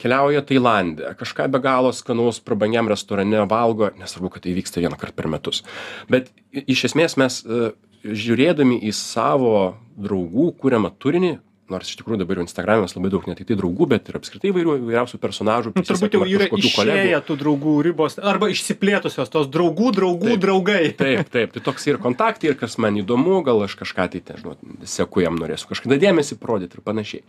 keliauja 0.00 0.44
tailande 0.46 1.14
kažką 1.20 1.48
be 1.52 1.62
galo 1.62 1.92
skanaus 1.96 2.40
prabangiam 2.40 2.90
restorane 2.90 3.46
valgo 3.50 3.90
nesvarbu 3.98 4.36
kad 4.36 4.46
tai 4.46 4.56
vyksta 4.56 4.82
vienąkart 4.82 5.16
per 5.18 5.30
metus. 5.32 5.62
Bet 6.10 6.30
iš 6.52 6.86
esmės 6.90 7.18
mes 7.20 7.42
a, 7.42 7.72
žiūrėdami 8.02 8.80
į 8.88 8.92
savo 8.96 9.74
draugų 9.96 10.52
kuriamą 10.60 10.90
turinį 11.02 11.36
nors 11.72 11.90
iš 11.90 11.98
tikrųjų 12.00 12.20
dabar 12.22 12.38
jau 12.38 12.44
instagrame 12.46 12.84
mes 12.84 12.94
labai 12.96 13.10
daug 13.14 13.26
ne 13.28 13.36
tiktai 13.38 13.56
draugų 13.58 13.88
bet 13.92 14.10
ir 14.10 14.18
apskritai 14.18 14.52
įvairių 14.52 14.76
įvairiausių 14.82 15.20
personažų 15.22 15.72
nu, 15.76 15.84
turbūt 15.88 16.16
jau 16.18 16.26
yra 16.28 16.48
išėję 16.60 17.22
tų 17.28 17.38
draugų 17.40 17.74
ribos 17.88 18.18
arba 18.20 18.50
išsiplėtusios 18.52 19.32
tos 19.32 19.48
draugų 19.52 19.94
draugų 19.96 20.36
draugai. 20.42 20.84
Taip 20.98 21.32
taip 21.32 21.56
tai 21.56 21.64
toks 21.64 21.88
ir 21.90 22.00
kontaktai 22.02 22.52
ir 22.52 22.60
kas 22.60 22.78
man 22.82 23.00
įdomu 23.00 23.40
gal 23.46 23.64
aš 23.66 23.78
kažką 23.80 24.08
tai 24.12 24.22
nežinau 24.28 24.56
seku 24.88 25.24
jam 25.24 25.40
norėsiu 25.40 25.72
kažkada 25.72 25.98
dėmesį 26.02 26.38
parodyt 26.42 26.76
ir 26.76 26.84
panašiai. 26.84 27.26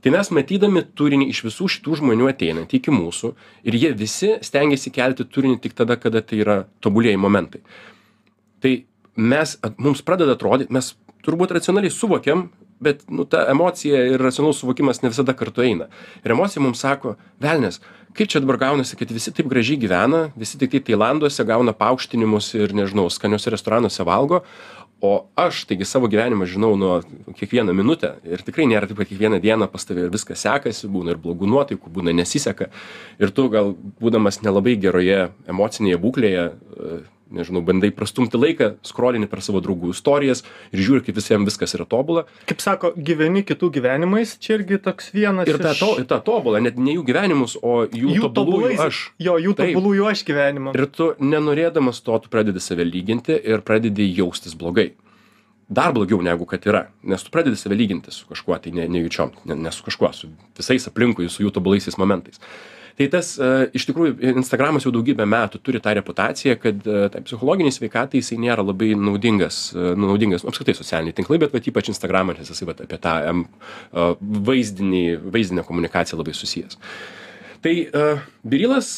Tai 0.00 0.12
mes 0.14 0.30
matydami 0.32 0.80
turinį 0.96 1.26
iš 1.28 1.42
visų 1.44 1.68
šitų 1.76 1.98
žmonių 2.00 2.30
ateinantį 2.30 2.78
iki 2.78 2.92
mūsų 2.94 3.34
ir 3.68 3.76
jie 3.76 3.90
visi 3.96 4.32
stengiasi 4.44 4.92
kelti 4.96 5.26
turinį 5.28 5.60
tik 5.60 5.76
tada 5.76 5.98
kada 6.00 6.22
tai 6.24 6.40
yra 6.40 6.56
tobulieji 6.80 7.20
momentai. 7.20 7.60
Tai 8.64 8.72
mes 9.20 9.56
mums 9.76 10.00
pradeda 10.06 10.38
atrodyt 10.38 10.72
mes 10.72 10.94
turbūt 11.26 11.52
racionaliai 11.52 11.92
suvokiam 11.92 12.48
bet 12.80 13.04
nu 13.08 13.24
ta 13.28 13.44
emocija 13.52 14.02
ir 14.14 14.20
racionalus 14.20 14.62
suvokimas 14.62 15.02
ne 15.02 15.12
visada 15.12 15.36
kartu 15.36 15.62
eina. 15.62 15.90
Ir 16.24 16.36
emocija 16.36 16.62
mums 16.62 16.80
sako 16.80 17.16
velnias 17.40 17.80
kaip 18.16 18.28
čia 18.28 18.40
dabar 18.42 18.58
gaunasi 18.58 18.96
kad 18.98 19.10
visi 19.14 19.32
taip 19.34 19.46
gražiai 19.50 19.78
gyvena 19.78 20.30
visi 20.36 20.58
tiktai 20.58 20.80
tailanduose 20.82 21.44
gauna 21.46 21.72
paaukštinimus 21.78 22.54
ir 22.58 22.74
nežinau 22.74 23.06
skaniuose 23.10 23.52
restoranuose 23.54 24.06
valgo 24.06 24.42
o 25.00 25.12
aš 25.36 25.62
taigi 25.64 25.86
savo 25.88 26.08
gyvenimą 26.12 26.44
žinau 26.46 26.74
nuo 26.76 26.98
kiekvieną 27.38 27.72
minutę 27.76 28.12
ir 28.26 28.42
tikrai 28.44 28.66
nėra 28.68 28.88
taip 28.88 28.98
kad 29.00 29.08
kiekvieną 29.08 29.40
dieną 29.40 29.70
pas 29.72 29.86
tave 29.86 30.04
ir 30.04 30.12
viskas 30.12 30.42
sekasi 30.44 30.90
būna 30.92 31.14
ir 31.14 31.22
blogų 31.22 31.48
nuotaikų 31.48 31.92
būna 31.94 32.12
nesiseka. 32.16 32.68
Ir 33.22 33.32
tu 33.32 33.48
gal 33.52 33.72
būdamas 34.02 34.42
nelabai 34.44 34.76
geroje 34.76 35.30
emocinėje 35.48 36.02
būklėje 36.04 36.44
nežinau 37.30 37.62
bandai 37.64 37.90
prastumti 37.94 38.38
laiką 38.38 38.72
skrolini 38.86 39.28
per 39.30 39.42
savo 39.44 39.62
draugų 39.64 39.92
istorijas 39.94 40.42
ir 40.74 40.82
žiūri 40.84 41.04
kaip 41.06 41.18
visiem 41.18 41.46
viskas 41.48 41.74
yra 41.78 41.86
tobula. 41.88 42.26
Kaip 42.50 42.62
sako 42.62 42.92
gyveni 42.96 43.44
kitų 43.46 43.70
gyvenimais 43.76 44.36
čia 44.42 44.56
irgi 44.58 44.80
toks 44.82 45.12
vienas 45.14 45.50
ir 45.50 45.60
tą 45.62 45.74
to 45.78 45.90
tą 46.10 46.20
tobulą 46.26 46.62
net 46.64 46.78
ne 46.80 46.96
jų 46.96 47.04
gyvenimus 47.10 47.56
o 47.62 47.84
jų, 47.86 48.16
jų 48.16 48.32
tobulųjų 48.36 48.80
aš. 48.86 49.02
jo 49.22 49.36
jų 49.42 49.54
tobulųjų 49.60 50.08
aš 50.10 50.24
gyvenimą 50.28 50.74
ir 50.78 50.88
tu 50.94 51.12
nenorėdamas 51.20 52.02
to 52.06 52.18
tu 52.24 52.32
pradedi 52.32 52.62
save 52.62 52.86
lyginti 52.88 53.38
ir 53.38 53.64
pradedi 53.66 54.10
jaustis 54.10 54.58
blogai. 54.58 54.90
Dar 55.70 55.92
blogiau 55.94 56.18
negu 56.18 56.48
kad 56.50 56.66
yra 56.66 56.88
nes 57.06 57.22
tu 57.22 57.30
pradedi 57.30 57.58
save 57.60 57.78
lyginti 57.78 58.10
su 58.14 58.26
kažkuo 58.26 58.58
tai 58.58 58.74
ne 58.74 58.88
nejučiom 58.90 59.36
ne 59.46 59.56
ne 59.56 59.72
su 59.72 59.86
kažkuo 59.86 60.12
su 60.12 60.32
visais 60.58 60.90
aplinkui 60.90 61.30
su 61.30 61.46
jų 61.46 61.54
tobulaisiais 61.54 61.98
momentais 62.00 62.42
tai 63.00 63.08
tas 63.08 63.32
e, 63.40 63.48
iš 63.76 63.86
tikrųjų 63.88 64.34
instagramas 64.36 64.84
jau 64.84 64.92
daugybę 64.92 65.24
metų 65.28 65.62
turi 65.64 65.80
tą 65.80 65.94
reputaciją 65.96 66.56
kad 66.60 66.84
e, 66.84 67.06
tai 67.12 67.22
psichologinei 67.24 67.72
sveikatai 67.72 68.20
jisai 68.20 68.36
nėra 68.42 68.64
labai 68.66 68.92
naudingas 68.92 69.70
e, 69.72 69.92
naudingas 69.96 70.44
nu, 70.44 70.52
apskritai 70.52 70.76
socialiniai 70.76 71.16
tinklai 71.16 71.40
bet 71.40 71.54
vat 71.56 71.68
ypač 71.72 71.88
instagramas 71.94 72.40
nes 72.40 72.52
jisai 72.52 72.68
vat 72.68 72.84
apie 72.84 73.00
tą 73.00 73.16
em 73.30 73.44
vaizdinį 74.50 75.04
vaizdinę 75.32 75.64
komunikaciją 75.66 76.20
labai 76.20 76.34
susijęs. 76.36 76.76
Tai 77.64 77.74
birilas 78.44 78.92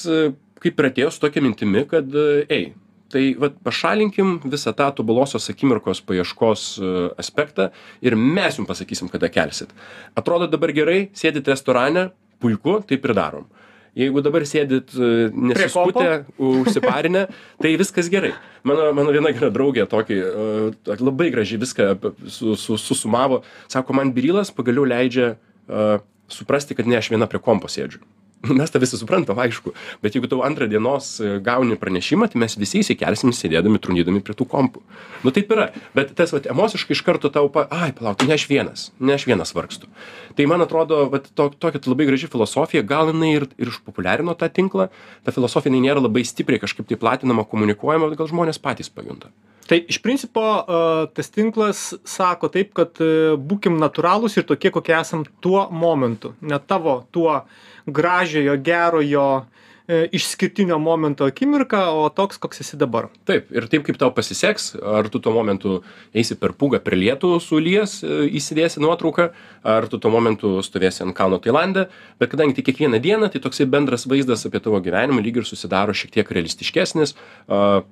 kaip 0.62 0.78
ir 0.80 0.88
atėjo 0.88 1.10
su 1.14 1.22
tokia 1.22 1.42
mintimi 1.44 1.84
kad 1.90 2.10
ei 2.50 2.72
tai 3.12 3.24
vat 3.38 3.54
pašalinkim 3.62 4.38
visą 4.48 4.72
tą 4.74 4.88
tobulosios 4.98 5.50
akimirkos 5.52 6.02
paieškos 6.08 6.68
aspektą 7.22 7.70
ir 8.02 8.16
mes 8.18 8.58
jum 8.58 8.66
pasakysim 8.66 9.10
kada 9.12 9.30
kelsit. 9.30 9.70
Atrodo 10.18 10.50
dabar 10.50 10.74
gerai 10.74 11.04
sėdit 11.14 11.50
restorane 11.52 12.08
puiku 12.42 12.80
taip 12.88 13.04
ir 13.06 13.14
darom 13.18 13.50
jeigu 13.98 14.22
dabar 14.24 14.46
sėdit 14.48 14.94
e, 14.96 15.10
nesiskutę 15.32 16.22
užsiparinę 16.40 17.26
tai 17.62 17.74
viskas 17.80 18.08
gerai. 18.12 18.32
Mano 18.68 18.92
mano 18.96 19.12
viena 19.14 19.32
gera 19.34 19.50
draugė 19.52 19.86
tokį 19.90 20.18
e, 20.22 20.96
labai 21.02 21.30
gražiai 21.34 21.60
viską 21.62 21.90
susumavo. 22.28 23.42
Sako 23.72 23.98
man 23.98 24.14
birilas 24.16 24.54
pagaliau 24.54 24.86
leidžia 24.88 25.34
a, 25.68 26.00
suprasti 26.32 26.76
kad 26.78 26.88
ne 26.88 26.96
aš 27.00 27.12
viena 27.12 27.28
prie 27.28 27.42
kompo 27.42 27.70
sėdžiu 27.70 28.00
mes 28.50 28.72
tą 28.72 28.80
visi 28.82 28.98
suprantam 28.98 29.38
aišku 29.42 29.72
bet 30.02 30.16
jeigu 30.16 30.30
tau 30.30 30.42
antrą 30.46 30.68
dienos 30.70 31.14
e, 31.20 31.36
gauni 31.44 31.76
pranešimą 31.78 32.28
tai 32.32 32.42
mes 32.42 32.56
visi 32.58 32.82
įsikelsim 32.82 33.34
sėdėdami 33.36 33.80
trukdydami 33.82 34.22
prie 34.24 34.36
tų 34.38 34.48
kompų. 34.50 34.82
Nu 35.22 35.34
taip 35.34 35.52
yra 35.54 35.68
bet 35.96 36.14
tas 36.18 36.34
vat 36.34 36.48
emociškai 36.50 36.96
iš 36.96 37.04
karto 37.06 37.30
tau 37.32 37.50
pa 37.52 37.66
ai 37.70 37.92
palauk 37.96 38.24
ne 38.26 38.36
aš 38.38 38.48
vienas 38.50 38.88
ne 38.98 39.16
aš 39.16 39.28
vienas 39.30 39.54
vargstu. 39.54 39.90
Tai 40.36 40.48
man 40.50 40.64
atrodo 40.64 41.04
vat 41.12 41.30
to 41.34 41.50
tokia 41.54 41.82
labai 41.86 42.08
graži 42.10 42.30
filosofija 42.32 42.82
gal 42.82 43.12
jinai 43.12 43.34
ir 43.36 43.48
ir 43.58 43.72
išpopuliarino 43.72 44.34
tą 44.38 44.50
tinklą 44.50 44.90
ta 45.24 45.34
filosofija 45.34 45.74
nėra 45.78 46.02
labai 46.02 46.26
stipriai 46.26 46.62
kažkaip 46.62 46.90
tai 46.90 46.98
platinama 46.98 47.46
komunikuojama 47.48 48.10
bet 48.10 48.20
gal 48.22 48.30
žmonės 48.32 48.62
patys 48.62 48.90
pajunta 48.92 49.30
Tai 49.68 49.78
iš 49.88 50.00
principo 50.02 50.42
tas 51.14 51.30
tinklas 51.30 51.92
sako 52.08 52.48
taip, 52.52 52.72
kad 52.74 52.98
e, 52.98 53.36
būkim 53.38 53.76
natūralūs 53.78 54.34
ir 54.40 54.46
tokie, 54.48 54.72
kokie 54.74 54.96
esam 54.98 55.22
tuo 55.44 55.68
momentu, 55.70 56.32
ne 56.42 56.58
tavo 56.66 56.96
tuo 57.14 57.36
gražiojo, 57.86 58.56
gerojo, 58.66 59.28
E, 59.42 59.71
išskirtinio 59.88 60.78
momento 60.78 61.24
akimirka, 61.26 61.90
o 61.90 62.08
toks, 62.08 62.38
koks 62.38 62.62
esi 62.62 62.78
dabar. 62.78 63.08
Taip, 63.26 63.50
ir 63.54 63.66
taip 63.70 63.84
kaip 63.86 63.98
tau 63.98 64.12
pasiseks, 64.14 64.76
ar 64.78 65.08
tu 65.10 65.18
tuo 65.22 65.32
momentu 65.34 65.80
eisi 66.14 66.36
per 66.38 66.54
pūgą 66.58 66.78
per 66.84 66.94
lietų 66.98 67.34
su 67.42 67.58
lies, 67.58 67.98
e, 68.06 68.28
įsidėsi 68.38 68.82
nuotrauką, 68.82 69.28
ar 69.66 69.88
tu 69.90 69.98
tuo 69.98 70.12
momentu 70.14 70.54
stovėsi 70.62 71.02
ant 71.06 71.16
kalno 71.18 71.40
Tailandė, 71.42 71.88
bet 72.22 72.30
kadangi 72.32 72.54
tai 72.58 72.66
kiekvieną 72.68 73.00
dieną, 73.02 73.30
tai 73.32 73.42
toksai 73.42 73.66
bendras 73.70 74.06
vaizdas 74.06 74.46
apie 74.46 74.62
tavo 74.62 74.80
gyvenimą 74.82 75.22
lyg 75.24 75.42
ir 75.42 75.48
susidaro 75.48 75.94
šiek 75.96 76.14
tiek 76.14 76.30
realistiškesnis, 76.30 77.16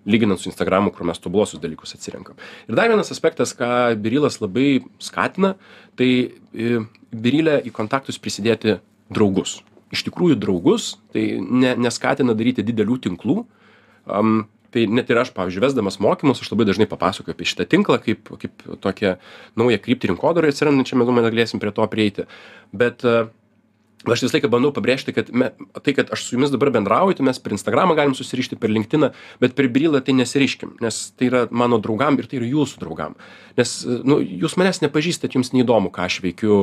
lyginant 0.06 0.40
su 0.40 0.50
Instagramu, 0.50 0.94
kur 0.94 1.08
mes 1.08 1.18
tobulosius 1.18 1.62
dalykus 1.62 1.96
atsirenkam. 1.98 2.38
Ir 2.68 2.78
dar 2.78 2.90
vienas 2.92 3.10
aspektas, 3.10 3.54
ką 3.58 3.96
Birilas 4.00 4.40
labai 4.42 4.84
skatina, 5.02 5.56
tai 5.98 6.30
Birilė 7.10 7.60
į 7.66 7.74
kontaktus 7.74 8.18
prisidėti 8.22 8.78
draugus 9.10 9.58
iš 9.94 10.04
tikrųjų 10.06 10.38
draugus, 10.40 10.94
tai 11.14 11.24
ne, 11.40 11.74
neskatina 11.78 12.36
daryti 12.38 12.64
didelių 12.66 13.00
tinklų. 13.08 13.42
Um, 14.10 14.44
tai 14.70 14.86
net 14.86 15.10
ir 15.10 15.18
aš, 15.18 15.32
pavyzdžiui, 15.34 15.64
vesdamas 15.64 15.98
mokymus, 16.02 16.42
aš 16.42 16.52
labai 16.52 16.68
dažnai 16.68 16.86
papasakoju 16.90 17.34
apie 17.34 17.48
šitą 17.50 17.66
tinklą, 17.70 17.98
kaip, 18.04 18.30
kaip 18.38 18.64
tokią 18.84 19.16
naują 19.58 19.80
kryptį 19.82 20.12
rinkodarai 20.12 20.52
atsirandančią, 20.54 20.98
manau, 21.00 21.16
mes 21.18 21.26
galėsim 21.26 21.62
prie 21.62 21.74
to 21.74 21.86
prieiti. 21.90 22.26
Bet 22.70 23.02
uh, 23.08 23.32
aš 24.08 24.24
visą 24.24 24.38
laiką 24.38 24.48
bandau 24.52 24.70
pabrėžti, 24.72 25.12
kad 25.16 25.28
me, 25.34 25.50
tai, 25.82 25.92
kad 25.96 26.12
aš 26.14 26.24
su 26.24 26.36
jumis 26.36 26.52
dabar 26.52 26.70
bendrauju, 26.72 27.18
tai 27.18 27.26
mes 27.28 27.40
per 27.42 27.54
Instagramą 27.56 27.96
galim 27.98 28.14
susirišti, 28.16 28.56
per 28.60 28.72
LinkedIn, 28.72 29.10
bet 29.42 29.56
per 29.58 29.68
Brilą 29.72 30.00
tai 30.04 30.14
nesiriškim, 30.16 30.78
nes 30.80 31.02
tai 31.18 31.28
yra 31.28 31.42
mano 31.50 31.80
draugam 31.82 32.16
ir 32.18 32.30
tai 32.30 32.40
yra 32.40 32.48
jūsų 32.48 32.80
draugam. 32.80 33.18
Nes 33.60 33.74
nu, 33.84 34.20
jūs 34.22 34.56
manęs 34.60 34.80
nepažįstat, 34.86 35.36
jums 35.36 35.52
neįdomu, 35.56 35.92
ką 35.92 36.06
aš 36.08 36.20
veikiu 36.24 36.54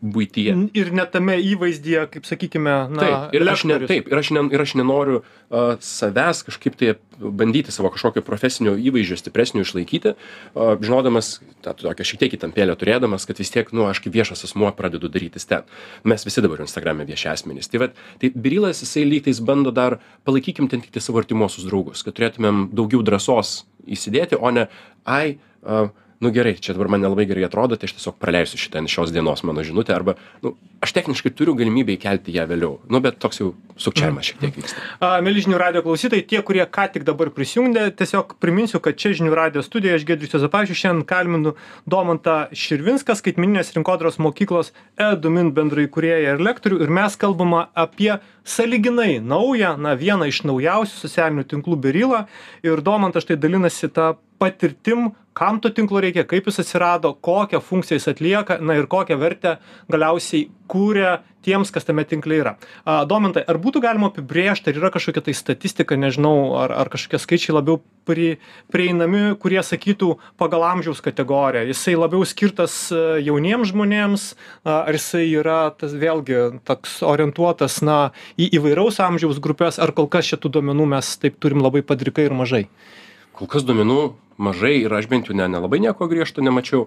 buityje. 0.00 0.54
Ir 0.76 0.92
net 0.96 1.12
tame 1.14 1.36
įvaizdyje, 1.42 2.04
kaip 2.12 2.28
sakykime, 2.28 2.74
na, 2.92 3.00
taip, 3.02 3.36
ir 3.36 3.44
aš, 3.50 3.64
ne, 3.68 3.78
taip, 3.88 4.08
ir 4.10 4.20
aš, 4.20 4.30
ne, 4.36 4.44
ir 4.54 4.62
aš 4.62 4.74
nenoriu 4.78 5.20
uh, 5.20 5.74
savęs 5.82 6.42
kažkaip 6.46 6.78
tai 6.80 6.94
bandyti 7.16 7.72
savo 7.74 7.90
kažkokio 7.94 8.22
profesinio 8.26 8.74
įvaizdžio 8.76 9.18
stipresnio 9.20 9.64
išlaikyti, 9.66 10.14
uh, 10.16 10.76
žinodamas, 10.82 11.36
tą 11.64 11.74
tokią 11.80 12.06
šiek 12.08 12.22
tiek 12.24 12.38
įtampėlę 12.38 12.76
turėdamas, 12.78 13.26
kad 13.28 13.40
vis 13.42 13.52
tiek, 13.54 13.72
nu, 13.76 13.86
aš 13.90 14.02
kaip 14.04 14.16
viešas 14.16 14.46
asmuo 14.48 14.70
pradedu 14.76 15.10
darytis 15.12 15.48
ten. 15.48 15.66
Mes 16.06 16.26
visi 16.26 16.44
dabar 16.44 16.64
Instagram'e 16.64 17.06
vieši 17.08 17.30
asmenys. 17.34 17.70
Tai, 17.72 17.84
vat, 17.86 18.00
tai 18.22 18.32
Birilas, 18.34 18.82
jisai 18.84 19.06
lygtais 19.08 19.42
bando 19.44 19.74
dar, 19.74 20.00
palaikykim 20.28 20.70
ten 20.72 20.84
tik 20.84 20.96
tai 20.96 21.04
savo 21.04 21.22
artimuosius 21.22 21.68
draugus, 21.68 22.04
kad 22.06 22.16
turėtumėm 22.16 22.68
daugiau 22.76 23.04
drąsos 23.06 23.62
įsidėti, 23.86 24.38
o 24.38 24.50
ne, 24.54 24.66
ai, 25.06 25.38
uh, 25.64 25.92
nu 26.20 26.32
gerai 26.32 26.56
čia 26.56 26.72
dabar 26.72 26.88
man 26.88 27.04
nelabai 27.04 27.26
gerai 27.28 27.44
atrodo 27.44 27.76
tai 27.76 27.90
aš 27.90 27.96
tiesiog 27.98 28.16
praleisiu 28.22 28.60
šitą 28.60 28.82
šios 28.88 29.12
dienos 29.12 29.44
mano 29.44 29.64
žinutę 29.66 29.94
arba 29.94 30.16
nu 30.42 30.56
aš 30.80 30.92
techniškai 30.92 31.32
turiu 31.34 31.54
galimybę 31.56 31.96
įkelti 31.96 32.34
ją 32.36 32.44
vėliau. 32.48 32.76
Nu 32.92 33.00
bet 33.04 33.18
toks 33.22 33.40
jau 33.40 33.52
sukčiavimas 33.80 34.28
šiek 34.28 34.40
tiek 34.42 34.58
vyksta. 34.60 34.82
Mieli 35.24 35.42
žinių 35.44 35.58
radijo 35.60 35.82
klausytojai 35.86 36.24
tie 36.28 36.42
kurie 36.46 36.64
ką 36.76 36.86
tik 36.94 37.06
dabar 37.08 37.30
prisijungė 37.34 37.88
tiesiog 37.98 38.36
priminsiu 38.42 38.80
kad 38.84 38.98
čia 39.00 39.14
žinių 39.16 39.34
radijo 39.36 39.64
studija 39.66 39.96
aš 39.96 40.06
giedrius 40.08 40.36
juozapavičius 40.36 40.80
šiandien 40.82 41.06
kalbinu 41.08 41.54
domantą 41.88 42.36
širvinską 42.56 43.16
skaitmeninės 43.18 43.74
rinkodaros 43.76 44.20
mokyklos 44.22 44.72
edumint 45.08 45.56
bendraįkūrėją 45.56 46.36
ir 46.36 46.44
lektorių 46.48 46.82
ir 46.84 46.92
mes 47.00 47.16
kalbama 47.20 47.66
apie 47.74 48.14
sąlyginai 48.46 49.18
naują 49.20 49.74
na 49.80 49.96
vieną 49.98 50.28
iš 50.30 50.44
naujausių 50.46 51.00
socialinių 51.02 51.48
tinklų 51.50 51.80
berilą 51.88 52.24
ir 52.64 52.84
domantas 52.84 53.26
štai 53.26 53.40
dalinasi 53.40 53.90
ta 53.90 54.14
patirtim 54.38 55.10
kam 55.36 55.60
to 55.60 55.68
tinklo 55.68 56.00
reikia 56.00 56.24
kaip 56.24 56.46
jis 56.48 56.62
atsirado 56.62 57.12
kokią 57.28 57.60
funkciją 57.60 57.98
jis 57.98 58.08
atlieka 58.08 58.56
na 58.60 58.78
ir 58.78 58.86
kokią 58.88 59.18
vertę 59.20 59.56
galiausiai 59.92 60.46
kuria 60.66 61.18
tiems 61.44 61.70
kas 61.70 61.84
tame 61.84 62.04
tinkle 62.08 62.38
yra. 62.40 62.54
A 62.88 63.04
domantai 63.04 63.44
ar 63.44 63.60
būtų 63.60 63.82
galima 63.84 64.08
apibrėžt 64.10 64.70
ar 64.70 64.80
yra 64.80 64.90
kažkokia 64.94 65.26
tai 65.28 65.36
statistika 65.36 65.98
nežinau 66.00 66.56
ar 66.62 66.72
ar 66.72 66.90
kažkokie 66.92 67.20
skaičiai 67.20 67.54
labiau 67.58 67.82
pri 68.08 68.38
prieinami 68.72 69.36
kurie 69.42 69.60
sakytų 69.60 70.16
pagal 70.40 70.64
amžiaus 70.72 71.04
kategoriją? 71.04 71.68
Jisai 71.68 71.98
labiau 72.00 72.24
skirtas 72.24 72.88
jauniems 73.28 73.74
žmonėms 73.74 74.28
ar 74.64 74.96
jisai 74.96 75.26
yra 75.36 75.60
tas 75.76 75.92
vėlgi 75.92 76.62
toks 76.64 77.02
orientuotas 77.04 77.82
na 77.84 77.98
į 78.40 78.54
įvairaus 78.56 79.02
amžiaus 79.04 79.42
grupes 79.42 79.76
ar 79.78 79.92
kol 79.92 80.08
kas 80.08 80.32
čia 80.32 80.40
tų 80.40 80.56
duomenų 80.56 80.94
mes 80.96 81.18
taip 81.20 81.36
turim 81.44 81.60
labai 81.60 81.84
padrikai 81.84 82.30
ir 82.30 82.40
mažai 82.40 82.66
kol 83.36 83.50
kas 83.50 83.66
duomenų 83.68 84.00
mažai 84.40 84.74
ir 84.82 84.92
aš 84.92 85.08
bent 85.10 85.28
jau 85.28 85.36
ne 85.36 85.46
nelabai 85.48 85.80
nieko 85.82 86.08
griežto 86.08 86.44
nemačiau. 86.44 86.86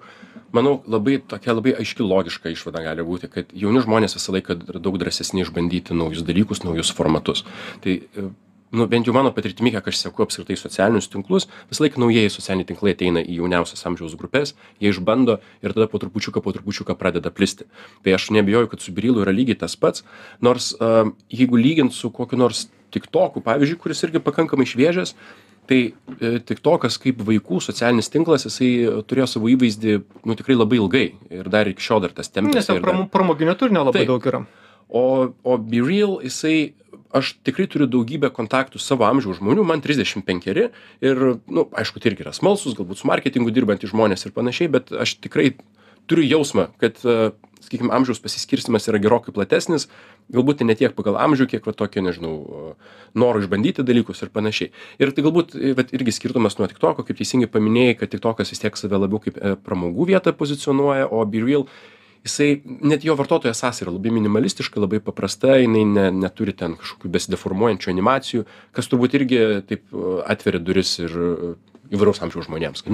Manau 0.54 0.80
labai 0.90 1.20
tokia 1.22 1.54
labai 1.54 1.76
aiški 1.78 2.06
logiška 2.06 2.54
išvada 2.54 2.82
gali 2.86 3.06
būti 3.06 3.30
kad 3.30 3.50
jauni 3.54 3.84
žmonės 3.86 4.18
visą 4.18 4.34
laiką 4.34 4.58
daug 4.82 4.98
drąsesni 5.02 5.44
išbandyti 5.46 5.98
naujus 5.98 6.26
dalykus 6.26 6.64
naujus 6.66 6.94
formatus. 6.94 7.44
Tai 7.84 7.98
e, 8.02 8.30
nu 8.74 8.88
bent 8.90 9.06
jau 9.06 9.14
mano 9.14 9.34
patirtimi 9.34 9.74
kiek 9.74 9.90
aš 9.92 10.02
seku 10.02 10.26
apskritai 10.26 10.58
socialinius 10.58 11.10
tinklus 11.10 11.46
visąlaik 11.70 12.00
naujieji 12.02 12.34
socialiniai 12.34 12.70
tinklai 12.72 12.96
ateina 12.98 13.22
į 13.22 13.42
jauniausias 13.42 13.86
amžiaus 13.90 14.18
grupes 14.18 14.56
jie 14.82 14.90
išbando 14.94 15.38
ir 15.62 15.74
tada 15.78 15.90
po 15.90 16.02
trupučiuką 16.02 16.42
po 16.42 16.54
trupučiuką 16.54 16.98
pradeda 16.98 17.34
plisti. 17.34 17.70
Tai 18.06 18.18
aš 18.18 18.30
neabejoju 18.34 18.74
kad 18.74 18.82
su 18.82 18.94
birilu 18.94 19.26
yra 19.26 19.34
lygiai 19.34 19.58
tas 19.66 19.78
pats 19.78 20.06
nors 20.42 20.74
a 20.82 21.06
jeigu 21.30 21.62
lygint 21.62 21.94
su 21.94 22.10
kokiu 22.10 22.42
nors 22.42 22.68
tiktoku 22.90 23.42
pavyzdžiui 23.46 23.82
kuris 23.82 24.02
irgi 24.06 24.22
pakankamai 24.22 24.66
šviežias 24.70 25.14
tai 25.70 25.80
e, 26.18 26.32
tiktokas 26.42 26.98
kaip 27.02 27.22
vaikų 27.26 27.62
socialinis 27.62 28.10
tinklas 28.10 28.48
jisai 28.48 29.04
turėjo 29.10 29.28
savo 29.36 29.52
įvaizdį 29.54 30.00
nu 30.26 30.38
tikrai 30.40 30.58
labai 30.58 30.80
ilgai 30.82 31.06
ir 31.30 31.52
dar 31.54 31.70
iki 31.70 31.86
šiol 31.86 32.02
dar 32.06 32.16
tas 32.18 32.32
tempiasi. 32.34 32.58
Nes 32.58 32.70
ten 32.72 32.82
pram, 32.84 33.06
pramoginio 33.14 33.56
turinio 33.60 33.86
labai 33.86 34.08
daug 34.10 34.26
yra. 34.32 34.44
O, 34.90 35.04
o 35.46 35.58
Be 35.62 35.84
Real 35.86 36.18
jisai 36.26 36.74
aš 37.14 37.34
tikrai 37.46 37.68
turiu 37.70 37.88
daugybę 37.90 38.30
kontaktų 38.34 38.82
savo 38.82 39.06
amžiaus 39.08 39.40
žmonių, 39.40 39.66
man 39.66 39.82
35 39.82 40.50
ir, 40.54 40.62
na, 41.02 41.36
nu, 41.50 41.66
aišku, 41.78 42.02
tai 42.02 42.12
irgi 42.12 42.26
yra 42.26 42.34
smalsus, 42.36 42.76
galbūt 42.78 43.02
su 43.02 43.10
marketingu 43.10 43.54
dirbantys 43.54 43.94
žmonės 43.94 44.28
ir 44.28 44.34
panašiai, 44.36 44.70
bet 44.74 44.94
aš 44.94 45.16
tikrai 45.24 45.52
turiu 46.10 46.26
jausmą, 46.26 46.70
kad, 46.82 47.02
sakykime, 47.64 47.92
amžiaus 47.96 48.22
pasiskirstimas 48.24 48.88
yra 48.90 49.00
gerokai 49.02 49.34
platesnis, 49.36 49.88
galbūt 50.34 50.64
ne 50.66 50.76
tiek 50.80 50.96
pagal 50.98 51.20
amžių, 51.22 51.50
kiek 51.52 51.68
va 51.68 51.74
tokio, 51.76 52.04
nežinau, 52.06 52.34
noro 53.18 53.44
išbandyti 53.44 53.86
dalykus 53.86 54.24
ir 54.24 54.32
panašiai. 54.34 54.72
Ir 55.02 55.14
tai 55.16 55.26
galbūt 55.26 55.56
vat, 55.78 55.94
irgi 55.96 56.16
skirtumas 56.16 56.58
nuo 56.60 56.70
TikToko, 56.72 57.06
kaip 57.08 57.20
teisingai 57.20 57.52
paminėjai, 57.52 58.00
kad 58.00 58.14
TikTokas 58.14 58.54
vis 58.54 58.64
tiek 58.64 58.80
save 58.80 59.00
labiau 59.00 59.22
kaip 59.24 59.40
e, 59.40 59.56
pramogų 59.66 60.10
vietą 60.14 60.36
pozicionuoja, 60.38 61.10
o 61.12 61.24
BeReal 61.30 61.68
jisai 62.28 62.62
net 62.66 63.06
jo 63.08 63.16
vartotojo 63.20 63.54
sąsaja 63.56 63.88
yra 63.88 63.96
labai 63.96 64.12
minimalistiška, 64.16 64.82
labai 64.82 65.00
paprasta, 65.04 65.56
jinai 65.62 65.86
ne, 65.88 66.06
neturi 66.26 66.54
ten 66.58 66.76
kažkokių 66.80 67.12
besideformuojančių 67.16 67.92
animacijų, 67.94 68.46
kas 68.76 68.92
turbūt 68.92 69.18
irgi 69.20 69.42
taip 69.70 70.00
atveria 70.28 70.62
duris 70.64 70.98
ir 71.02 71.16
įvairaus 71.90 72.22
amžiaus 72.26 72.50
žmonėms, 72.50 72.84
kad. 72.86 72.94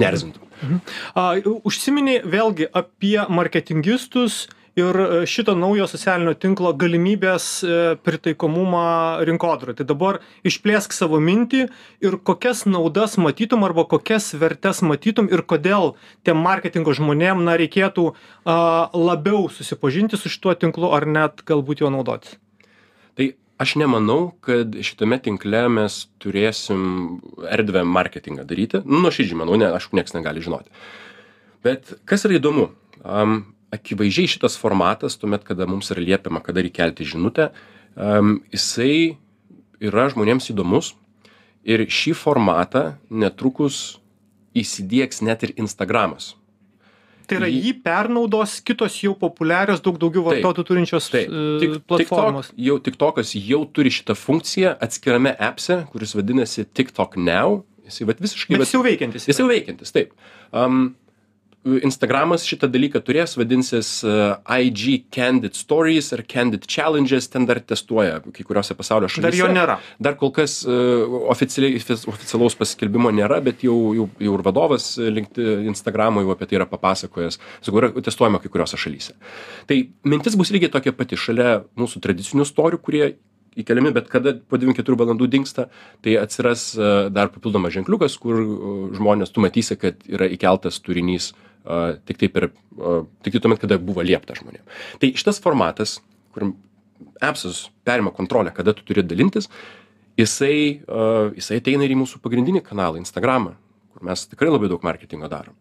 Mhm. 0.62 0.78
mhm. 1.16 1.58
Užsiminiai 1.68 2.22
vėlgi 2.24 2.70
apie 2.72 3.18
marketingistus 3.28 4.46
ir 4.76 4.96
e, 5.00 5.26
šito 5.26 5.54
naujo 5.56 5.86
socialinio 5.88 6.34
tinklo 6.38 6.72
galimybės 6.76 7.46
e, 7.64 7.78
pritaikomumą 8.04 9.24
rinkodarai 9.26 9.74
tai 9.78 9.86
dabar 9.88 10.20
išplėsk 10.46 10.92
savo 10.92 11.20
mintį 11.22 11.62
ir 12.04 12.18
kokias 12.28 12.66
naudas 12.68 13.16
matytum 13.20 13.64
arba 13.66 13.86
kokias 13.88 14.34
vertes 14.36 14.82
matytum 14.84 15.30
ir 15.32 15.42
kodėl 15.48 15.94
tiem 16.28 16.42
marketingo 16.44 16.92
žmonėm 16.96 17.42
na 17.48 17.56
reikėtų 17.56 18.10
a 18.44 18.58
labiau 18.92 19.48
susipažinti 19.52 20.20
su 20.20 20.32
šituo 20.32 20.54
tinklu 20.60 20.92
ar 20.92 21.08
net 21.08 21.42
galbūt 21.48 21.82
juo 21.82 21.90
naudotis. 21.92 22.36
Tai 23.16 23.32
aš 23.62 23.78
nemanau 23.80 24.36
kad 24.44 24.76
šitame 24.84 25.18
tinkle 25.24 25.66
mes 25.72 26.02
turėsim 26.20 27.18
erdvę 27.48 27.86
marketingą 27.88 28.44
daryti. 28.44 28.84
Nu 28.84 29.00
nuoširdžiai 29.06 29.40
manau 29.40 29.56
ne 29.56 29.72
aišku 29.72 29.96
nieks 29.96 30.12
negali 30.12 30.44
žinoti. 30.44 30.68
Bet 31.64 31.96
kas 32.04 32.28
yra 32.28 32.36
įdomu? 32.36 32.74
Am 33.06 33.55
akivaizdžiai 33.76 34.32
šitas 34.36 34.58
formatas 34.60 35.18
tuomet 35.20 35.44
kada 35.46 35.68
mums 35.70 35.92
yra 35.94 36.04
liepiama 36.04 36.42
kada 36.44 36.64
reik 36.64 36.76
kelti 36.80 37.06
žinutę 37.08 37.50
am 37.96 38.40
jisai 38.54 39.16
yra 39.80 40.08
žmonėms 40.12 40.50
įdomus 40.52 40.94
ir 41.66 41.86
šį 41.90 42.16
formatą 42.16 42.88
netrukus 43.10 44.00
įsidiegs 44.56 45.22
net 45.26 45.44
ir 45.46 45.56
instagramas 45.60 46.34
Tai 47.26 47.40
yra 47.40 47.48
jį 47.50 47.72
pernaudos 47.82 48.60
kitos 48.62 48.96
jau 49.02 49.12
populiarios, 49.18 49.80
daug 49.82 49.96
daugiau 49.98 50.22
vartotojų 50.28 50.66
turinčios 50.68 51.08
Taip, 51.10 51.26
e, 51.26 51.46
tik, 51.62 51.72
platformos. 51.90 52.52
TikTok, 52.52 52.60
jau, 52.68 52.76
TikTokas 52.86 53.32
jau 53.40 53.62
turi 53.74 53.90
šitą 53.94 54.14
funkciją 54.18 54.76
atskirame 54.86 55.32
appse, 55.48 55.80
kuris 55.90 56.14
vadinasi 56.14 56.66
TikTok 56.70 57.18
Now. 57.18 57.64
Jisai 57.86 58.06
vat 58.06 58.22
visiškai... 58.22 58.54
Bet 58.54 58.66
jis 58.66 58.76
jau 58.76 58.82
veikiantis. 58.86 59.26
Jis 59.30 59.42
jau 59.42 59.48
veikiantis, 59.50 59.92
taip. 59.94 60.14
Um, 60.54 60.94
Instagramas 61.66 62.44
šitą 62.46 62.68
dalyką 62.70 63.00
turės, 63.02 63.34
vadinsis 63.38 63.88
uh, 64.06 64.36
IG 64.46 65.08
Candid 65.14 65.56
Stories 65.58 66.12
ar 66.14 66.22
Candid 66.30 66.66
Challenges, 66.70 67.26
ten 67.32 67.46
dar 67.48 67.58
testuoja 67.58 68.20
kai 68.22 68.46
kuriuose 68.46 68.76
pasaulio 68.78 69.10
šalyse. 69.10 69.26
Dar 69.26 69.38
jo 69.38 69.48
nėra. 69.50 69.78
Dar 70.02 70.14
kol 70.20 70.30
kas 70.36 70.60
oficialiai, 70.66 71.80
oficialaus 71.80 72.54
paskelbimo 72.58 73.10
nėra, 73.14 73.40
bet 73.44 73.64
jau, 73.66 73.76
jau, 73.96 74.06
jau 74.22 74.34
ir 74.38 74.44
vadovas 74.46 74.92
Instagramo 75.00 76.22
jau 76.22 76.34
apie 76.36 76.46
tai 76.46 76.60
yra 76.60 76.68
papasakojęs. 76.70 77.40
Sakau, 77.66 77.80
yra 77.82 77.90
testuojama 77.98 78.40
kai 78.42 78.52
kuriuose 78.52 78.78
šalyse. 78.80 79.16
Tai 79.66 79.80
mintis 80.06 80.38
bus 80.38 80.52
lygiai 80.54 80.72
tokia 80.72 80.94
pati 80.94 81.18
šalia 81.18 81.64
mūsų 81.78 82.02
tradicinių 82.04 82.46
storių, 82.46 82.80
kurie 82.82 83.16
įkeliami, 83.56 83.90
bet 83.96 84.10
kada 84.12 84.36
po 84.36 84.60
24 84.60 85.00
valandų 85.00 85.30
dinksta, 85.32 85.66
tai 86.04 86.18
atsiras 86.20 86.68
uh, 86.76 87.08
dar 87.10 87.32
papildomas 87.32 87.74
ženkliukas, 87.74 88.18
kur 88.20 88.38
žmonės, 88.94 89.32
tu 89.32 89.42
matysi, 89.44 89.78
kad 89.80 90.02
yra 90.12 90.28
įkeltas 90.36 90.76
turinys 90.84 91.32
uh, 91.32 91.45
tik 92.08 92.20
tai 92.22 92.30
per, 92.32 92.50
uh, 92.78 93.02
tik 93.26 93.36
tai 93.36 93.42
tuomet, 93.42 93.60
kada 93.62 93.80
buvo 93.82 94.04
liepta 94.06 94.36
žmonėms. 94.38 94.84
Tai 95.02 95.10
šitas 95.18 95.42
formatas, 95.42 95.98
kur 96.34 96.52
appsas 97.24 97.66
perima 97.86 98.12
kontrolę, 98.14 98.52
kada 98.54 98.74
tu 98.76 98.84
turi 98.86 99.04
dalintis, 99.04 99.50
jisai, 100.16 100.80
jisai 101.36 101.60
ateina 101.60 101.84
ir 101.84 101.92
į 101.92 101.98
mūsų 102.00 102.22
pagrindinį 102.24 102.62
kanalą, 102.64 103.00
Instagramą, 103.02 103.52
kur 103.92 104.06
mes 104.08 104.24
tikrai 104.30 104.48
labai 104.52 104.70
daug 104.72 104.84
marketingo 104.86 105.28
darom. 105.32 105.56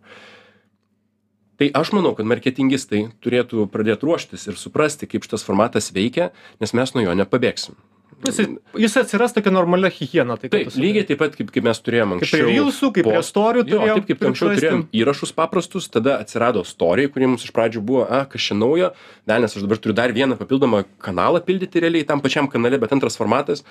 Tai 1.55 1.69
aš 1.79 1.93
manau, 1.95 2.11
kad 2.15 2.27
marketingistai 2.27 3.05
turėtų 3.23 3.69
pradėti 3.71 4.07
ruoštis 4.07 4.43
ir 4.49 4.59
suprasti, 4.59 5.07
kaip 5.07 5.23
šitas 5.23 5.45
formatas 5.47 5.93
veikia, 5.95 6.33
nes 6.59 6.75
mes 6.75 6.91
nuo 6.95 7.05
jo 7.05 7.13
nepabėgsim. 7.15 7.77
Jis, 8.23 8.37
jis 8.79 8.95
atsiras 8.97 9.33
tokia 9.35 9.51
normalia 9.53 9.89
higiena. 9.91 10.37
Tai 10.39 10.49
Taip, 10.49 10.69
lygiai 10.79 11.03
taip 11.05 11.19
pat, 11.19 11.35
kaip, 11.37 11.49
kaip 11.53 11.65
mes 11.67 11.81
turėjom 11.83 12.13
Kaip 12.15 12.21
anksčiau. 12.23 12.45
prie 12.45 12.53
Reelsų, 12.55 12.89
kaip 12.95 13.09
prie 13.09 13.23
storių 13.27 13.61
Jo, 13.61 13.65
turėjom 13.71 13.99
taip 13.99 14.07
kaip 14.07 14.23
anksčiau 14.29 14.47
priprasti. 14.49 14.63
turėjom 14.65 14.85
įrašus 15.01 15.33
paprastus, 15.35 15.89
tada 15.91 16.15
atsirado 16.23 16.63
story, 16.65 17.09
kurie 17.11 17.27
mums 17.27 17.43
iš 17.45 17.51
pradžių 17.53 17.83
buvo, 17.85 18.05
a, 18.07 18.23
kas 18.31 18.47
čia 18.47 18.57
naujo, 18.57 18.93
ne, 19.27 19.37
nes 19.43 19.53
aš 19.57 19.65
dabar 19.67 19.81
turiu 19.83 19.97
dar 19.99 20.15
vieną 20.15 20.39
papildomą 20.39 20.85
kanalą 21.03 21.43
pildyti 21.45 21.83
realiai 21.83 22.07
tam 22.07 22.23
pačiam 22.23 22.47
kanale, 22.49 22.79
bet 22.81 22.95
antras 22.95 23.19
formatas, 23.19 23.61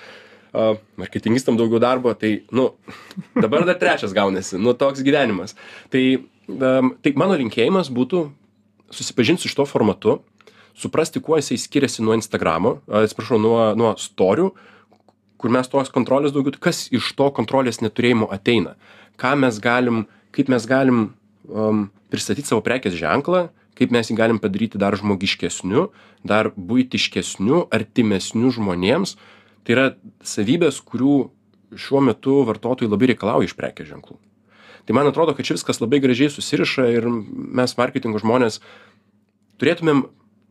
uh, 0.53 0.77
marketingistam 1.01 1.57
daugiau 1.59 1.81
darbo, 1.83 2.13
tai, 2.13 2.45
nu, 2.55 2.69
dabar 3.35 3.65
dar 3.67 3.75
trečias 3.81 4.13
gaunasi, 4.15 4.61
nu, 4.61 4.75
toks 4.77 5.03
gyvenimas. 5.03 5.57
Tai, 5.91 6.05
um, 6.53 6.93
tai 7.01 7.15
mano 7.19 7.35
linkėjimas 7.41 7.91
būtų 7.91 8.29
susipažinti 8.93 9.41
su 9.43 9.51
šito 9.51 9.65
formatu, 9.67 10.21
suprasti, 10.75 11.21
kuo 11.23 11.39
jisai 11.39 11.57
skiriasi 11.59 12.03
nuo 12.03 12.15
Instagramo, 12.17 12.79
atsiprašau, 13.01 13.39
nuo, 13.41 13.59
nuo 13.79 13.93
storių, 13.99 14.49
kur 15.41 15.53
mes 15.53 15.69
tos 15.71 15.91
kontrolės 15.93 16.33
daugiau, 16.35 16.55
kas 16.59 16.85
iš 16.95 17.11
to 17.17 17.29
kontrolės 17.35 17.81
neturėjimo 17.83 18.29
ateina, 18.33 18.75
ką 19.21 19.35
mes 19.39 19.59
galim, 19.63 20.05
kaip 20.35 20.51
mes 20.51 20.67
galim 20.67 21.05
um, 21.47 21.87
pristatyti 22.11 22.51
savo 22.51 22.63
prekės 22.65 22.95
ženklą, 22.99 23.47
kaip 23.75 23.91
mes 23.91 24.09
jį 24.09 24.17
galim 24.17 24.39
padaryti 24.39 24.79
dar 24.79 24.95
žmogiškesniu, 24.99 25.89
dar 26.27 26.51
būtiškesniu, 26.55 27.65
artimesniu 27.75 28.51
žmonėms. 28.55 29.17
Tai 29.65 29.75
yra 29.75 29.85
savybės, 30.23 30.79
kurių 30.85 31.15
šiuo 31.75 32.01
metu 32.05 32.39
vartotojai 32.47 32.91
labai 32.91 33.11
reikalauja 33.11 33.49
iš 33.49 33.55
prekės 33.57 33.89
ženklų. 33.89 34.17
Tai 34.85 34.95
man 34.95 35.09
atrodo, 35.09 35.33
kad 35.33 35.47
čia 35.47 35.57
viskas 35.57 35.81
labai 35.81 35.99
gražiai 36.03 36.29
susiriša 36.31 36.85
ir 36.93 37.07
mes 37.09 37.73
marketingo 37.79 38.21
žmonės 38.21 38.61
turėtumėm 39.59 40.05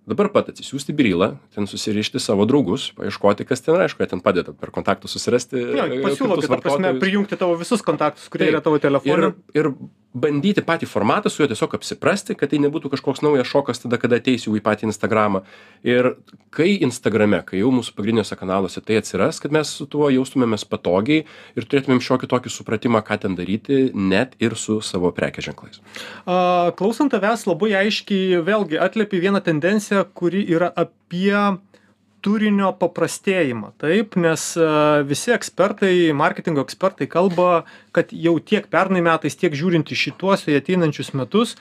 dabar 0.09 0.31
pat 0.33 0.51
atsisiųsti 0.53 0.95
birylą, 0.97 1.31
ten 1.55 1.69
susirišti 1.71 2.21
savo 2.23 2.47
draugus, 2.49 2.91
paieškoti, 2.99 3.47
kas 3.49 3.65
ten 3.65 3.79
aišku, 3.81 4.05
jie 4.05 4.11
ten 4.13 4.23
padeda 4.25 4.55
per 4.57 4.73
kontaktus 4.75 5.17
susirasti. 5.17 5.61
Jo, 5.61 5.87
e, 5.89 6.01
pasiūlo, 6.05 6.39
ta 6.45 6.59
prasme, 6.61 6.95
prijungti 7.01 7.39
tavo 7.41 7.57
visus 7.61 7.85
kontaktus, 7.85 8.29
kurie 8.33 8.51
yra 8.53 8.61
tavo 8.65 8.81
telefone. 8.83 9.33
Ir, 9.55 9.63
ir 9.65 9.71
bandyti 10.15 10.63
patį 10.65 10.87
formatą 10.87 11.31
su 11.33 11.43
juo 11.43 11.49
tiesiog 11.51 11.75
apsiprasti, 11.75 12.37
kad 12.39 12.53
tai 12.53 12.61
nebūtų 12.63 12.93
kažkoks 12.93 13.23
naujas 13.25 13.51
šokas 13.51 13.83
tada, 13.83 13.99
kada 14.01 14.21
ateis 14.21 14.47
jau 14.47 14.55
į 14.55 14.63
patį 14.65 14.89
Instagramą. 14.89 15.43
Ir 15.87 16.15
kai 16.55 16.77
Instagrame, 16.87 17.41
kai 17.47 17.61
jau 17.61 17.73
mūsų 17.75 17.97
pagrindiniuose 17.97 18.39
kanaluose 18.39 18.83
tai 18.87 19.01
atsiras, 19.01 19.43
kad 19.43 19.55
mes 19.55 19.73
su 19.75 19.89
tuo 19.91 20.09
jaustumėmės 20.15 20.67
patogiai 20.71 21.27
ir 21.59 21.67
turėtumėm 21.67 22.03
šiokį 22.05 22.31
tokį 22.31 22.55
supratimą, 22.55 23.03
ką 23.07 23.19
ten 23.27 23.35
daryti, 23.39 23.89
net 23.95 24.39
ir 24.43 24.55
su 24.61 24.79
savo 24.87 25.11
prekės 25.15 25.51
ženklais. 25.51 25.83
A, 26.25 26.71
Klausant 26.79 27.13
tavęs 27.15 27.49
labai 27.51 27.75
aiškiai 27.83 28.43
vėlgi 28.47 28.79
atliepi 28.81 29.23
vieną 29.25 29.43
tendenciją, 29.45 30.07
kuri 30.15 30.47
yra 30.55 30.71
apie 30.71 31.35
turinio 32.25 32.71
paprastėjimą. 32.81 33.75
Taip, 33.83 34.17
nes 34.21 34.47
a, 34.57 35.03
visi 35.07 35.35
ekspertai, 35.35 35.95
marketingo 36.17 36.65
ekspertai 36.65 37.09
kalba, 37.11 37.65
kad 37.97 38.13
jau 38.17 38.39
tiek 38.41 38.69
pernai 38.73 39.05
metais, 39.05 39.37
tiek 39.39 39.55
žiūrint 39.57 39.93
į 39.93 40.01
šituos 40.07 40.47
į 40.49 40.59
ateinančius 40.63 41.13
metus, 41.19 41.55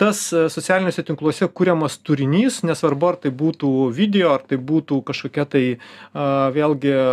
tas 0.00 0.22
a, 0.36 0.46
socialiniuose 0.52 1.06
tinkluose 1.08 1.48
kuriamas 1.56 1.98
turinys, 2.04 2.60
nesvarbu 2.68 3.12
ar 3.12 3.20
tai 3.24 3.34
būtų 3.42 3.90
video, 3.96 4.34
ar 4.36 4.44
tai 4.46 4.60
būtų 4.60 5.00
kažkokia 5.08 5.48
tai 5.56 5.64
a, 5.76 6.48
vėlgi 6.54 6.94
a, 6.94 7.04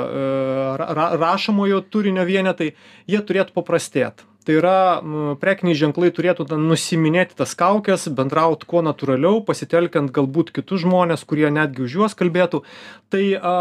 ra, 0.81 0.89
ra, 0.99 1.11
rašomojo 1.23 1.85
turinio 1.93 2.27
vienetai, 2.27 2.73
jie 3.07 3.23
turėtų 3.23 3.55
paprastėti. 3.55 4.27
Tai 4.47 4.55
yra 4.55 5.01
m, 5.03 5.33
prekiniai 5.41 5.75
ženklai 5.75 6.07
turėtų 6.15 6.45
ten 6.47 6.61
nusiminėti 6.69 7.35
tas 7.35 7.51
kaukės, 7.59 8.05
bendrauti 8.15 8.63
kuo 8.71 8.79
natūraliau, 8.85 9.41
pasitelkiant 9.43 10.13
galbūt 10.15 10.53
kitus 10.55 10.85
žmonės, 10.85 11.25
kurie 11.27 11.49
netgi 11.51 11.81
už 11.83 11.95
juos 11.97 12.13
kalbėtų. 12.15 12.61
Tai 13.11 13.23
a, 13.35 13.51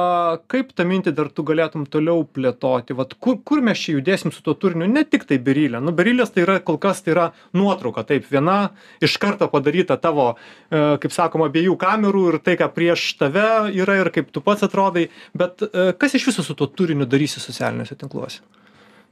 kaip 0.47 0.71
tą 0.79 0.85
mintį 0.87 1.11
dar 1.19 1.33
tu 1.35 1.43
galėtum 1.49 1.89
toliau 1.91 2.23
plėtoti? 2.23 2.95
Vat, 2.95 3.17
kur, 3.19 3.41
kur 3.43 3.65
mes 3.67 3.81
čia 3.83 3.97
judėsim 3.97 4.31
su 4.31 4.45
tuo 4.47 4.55
turiniu? 4.55 4.87
Ne 4.87 5.03
tik 5.03 5.27
tai 5.27 5.41
berylė. 5.43 5.81
Nu, 5.83 5.91
berylės 5.91 6.31
tai 6.37 6.45
yra 6.45 6.61
kol 6.63 6.79
kas 6.79 7.03
tai 7.03 7.17
yra 7.17 7.25
nuotrauka. 7.51 8.05
Taip, 8.07 8.29
viena 8.31 8.57
iš 9.03 9.17
karto 9.23 9.49
padaryta 9.51 9.97
tavo, 9.99 10.29
e, 10.71 10.85
kaip 11.03 11.17
sakoma, 11.17 11.49
abiejų 11.51 11.75
kamerų 11.83 12.23
ir 12.29 12.39
tai, 12.47 12.55
ką 12.63 12.71
prieš 12.77 13.09
tave 13.19 13.49
yra 13.75 13.99
ir 14.05 14.13
kaip 14.15 14.31
tu 14.31 14.39
pats 14.39 14.63
atrodai. 14.69 15.09
Bet 15.35 15.67
e, 15.67 15.91
kas 15.99 16.15
iš 16.15 16.29
viso 16.31 16.47
su 16.47 16.55
tuo 16.55 16.71
turiniu 16.71 17.11
darysi 17.11 17.43
socialiniuose 17.43 17.99
tinkluose? 17.99 18.47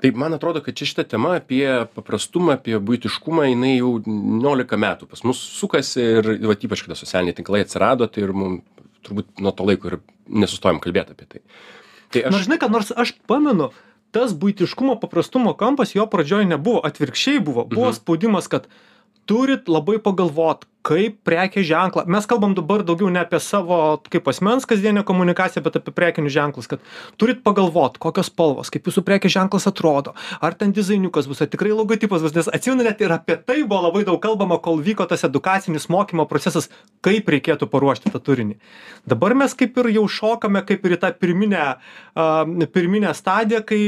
Tai 0.02 0.10
man 0.20 0.34
atrodo, 0.36 0.60
kad 0.60 0.74
čia 0.76 0.86
šita 0.90 1.04
tema 1.14 1.36
apie 1.38 1.64
paprastumą, 1.94 2.56
apie 2.58 2.76
būtiškumą, 2.82 3.46
jinai 3.52 3.76
jau 3.78 3.94
19 4.04 4.76
metų 4.82 5.08
pas 5.08 5.22
mus 5.24 5.38
sukasi 5.60 6.02
ir 6.18 6.28
va, 6.44 6.56
ypač 6.58 6.82
kada 6.84 6.96
socialiniai 6.98 7.36
tinklai 7.38 7.62
atsirado, 7.64 8.08
tai 8.10 8.26
ir 8.26 8.32
mums 8.36 8.62
turbūt 9.06 9.40
nuo 9.44 9.52
to 9.52 9.64
laiko 9.68 9.88
ir 9.92 9.98
nesustojom 10.28 10.80
kalbėti 10.84 11.14
apie 11.16 11.26
tai. 11.28 11.40
Tai 12.12 12.22
Aš... 12.26 12.32
Nors 12.34 12.46
žinai, 12.48 12.58
kad 12.60 12.72
nors 12.74 12.92
aš 12.96 13.14
pamenu, 13.30 13.70
tas 14.14 14.32
būtiškumo 14.38 14.98
paprastumo 15.02 15.54
kampas 15.58 15.94
jo 15.96 16.04
pradžioje 16.10 16.46
nebuvo, 16.48 16.82
atvirkščiai 16.86 17.40
buvo. 17.44 17.64
Buvo 17.68 17.90
Mhm. 17.90 17.96
spaudimas, 18.00 18.48
kad 18.48 18.68
turit 19.28 19.68
labai 19.70 19.98
pagalvot, 20.02 20.64
kaip 20.84 21.16
prekės 21.24 21.64
ženklą. 21.64 22.04
Mes 22.12 22.26
kalbam 22.28 22.52
dabar 22.56 22.82
daugiau 22.84 23.08
ne 23.12 23.22
apie 23.22 23.38
savo 23.40 23.96
kaip 24.12 24.26
asmens 24.28 24.66
kasdienę 24.68 25.00
komunikaciją, 25.08 25.62
bet 25.64 25.78
apie 25.80 25.94
prekinius 25.96 26.34
ženklus, 26.34 26.68
kad 26.68 26.82
turit 27.20 27.40
pagalvot, 27.46 27.96
kokios 28.02 28.28
spalvos, 28.28 28.68
kaip 28.72 28.90
jūsų 28.90 29.04
prekės 29.06 29.32
ženklas 29.32 29.64
atrodo, 29.70 30.12
ar 30.44 30.56
ten 30.60 30.74
dizainiukas 30.76 31.28
bus, 31.30 31.40
ar 31.40 31.48
tikrai 31.52 31.72
logotipas 31.72 32.24
bus, 32.24 32.36
nes 32.36 32.52
atsimenu 32.52 32.84
net 32.84 33.00
ir 33.00 33.16
apie 33.16 33.38
tai 33.40 33.62
buvo 33.62 33.80
labai 33.86 34.04
daug 34.04 34.20
kalbama, 34.20 34.60
kol 34.60 34.82
vyko 34.84 35.08
tas 35.08 35.24
edukacinis 35.24 35.88
mokymo 35.92 36.28
procesas, 36.28 36.68
kaip 37.04 37.32
reikėtų 37.32 37.70
paruošti 37.72 38.12
tą 38.12 38.20
turinį. 38.20 38.58
Dabar 39.08 39.32
mes 39.40 39.56
kaip 39.56 39.80
ir 39.80 39.92
jau 39.96 40.04
šokame 40.20 40.66
kaip 40.68 40.84
ir 40.84 40.98
į 40.98 41.00
tą 41.00 41.14
pirminę, 41.16 41.64
uh, 42.12 42.68
pirminę 42.76 43.16
stadiją, 43.16 43.64
kai 43.64 43.82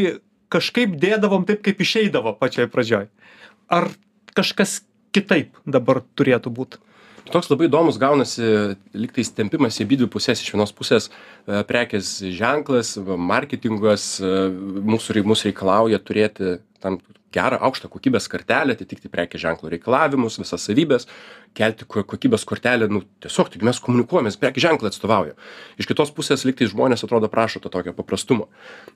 kažkaip 0.49 0.96
dėdavom 0.96 1.44
taip, 1.44 1.61
kaip 1.66 1.81
išeidavo 1.83 2.38
pačioj 2.40 2.70
pradžioj. 2.72 3.09
Ar 3.68 3.90
kažkas 4.37 4.81
kitaip 5.16 5.64
dabar 5.66 6.05
turėtų 6.18 6.52
būti? 6.61 6.83
toks 7.33 7.50
labai 7.50 7.68
įdomus 7.68 7.98
gaunasi 8.00 8.76
lygtais 8.96 9.33
tempimas 9.35 9.79
į 9.81 9.87
abidvi 9.87 10.09
pusės. 10.12 10.42
Iš 10.42 10.52
vienos 10.55 10.72
pusės 10.76 11.09
e, 11.11 11.62
prekės 11.68 12.18
ženklas, 12.37 12.94
marketingas 13.02 14.09
e, 14.20 14.33
mūsų, 14.87 15.22
mūsų 15.26 15.50
reikalauja 15.50 16.00
turėti 16.02 16.57
tam 16.83 17.00
gerą 17.37 17.61
aukštą 17.68 17.90
kokybės 17.92 18.29
kartelę, 18.33 18.77
atitikti 18.77 19.11
prekės 19.12 19.44
ženklo 19.44 19.70
reikalavimus, 19.72 20.40
visas 20.40 20.64
savybės, 20.66 21.07
kelti 21.57 21.87
ko- 21.88 22.05
kokybės 22.05 22.44
kortelę, 22.49 22.88
nu 22.92 23.03
tiesiog, 23.25 23.49
taigi 23.53 23.64
mes 23.68 23.79
komunikuojame, 23.81 24.29
mes 24.29 24.37
prekės 24.40 24.64
ženklą 24.66 24.90
atstovauja. 24.90 25.37
Iš 25.81 25.88
kitos 25.88 26.12
pusės 26.16 26.44
lygtais 26.49 26.72
žmonės 26.75 27.05
atrodo 27.07 27.31
prašo 27.33 27.62
to 27.64 27.70
tokio 27.72 27.94
paprastumo. 27.96 28.49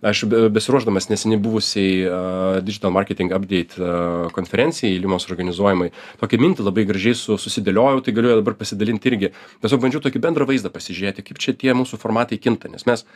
Aš 0.04 0.24
be- 0.28 0.48
besiruošdamas 0.52 1.08
neseniai 1.12 1.40
buvusiai 1.40 1.94
uh, 2.04 2.58
Digital 2.64 2.92
Marketing 2.96 3.32
Update 3.36 3.80
uh, 3.80 4.28
konferencijai, 4.36 4.98
Limos 5.00 5.28
organizuojamai, 5.30 5.90
tokią 6.20 6.40
mintį 6.42 6.66
labai 6.66 6.84
gražiai 6.88 7.16
su, 7.16 7.38
susidėliojau, 7.40 8.04
tai 8.04 8.16
galiu 8.16 8.34
dabar 8.40 8.58
pasidalinti 8.60 9.08
irgi. 9.12 9.32
Tiesiog 9.64 9.80
bandžiau 9.86 10.04
tokį 10.04 10.22
bendrą 10.28 10.48
vaizdą 10.50 10.72
pasižiūrėti, 10.74 11.24
kaip 11.30 11.40
čia 11.40 11.56
tie 11.56 11.72
mūsų 11.76 12.00
formatai 12.02 12.40
kinta, 12.42 12.68
nes 12.72 12.84
mes 12.88 13.06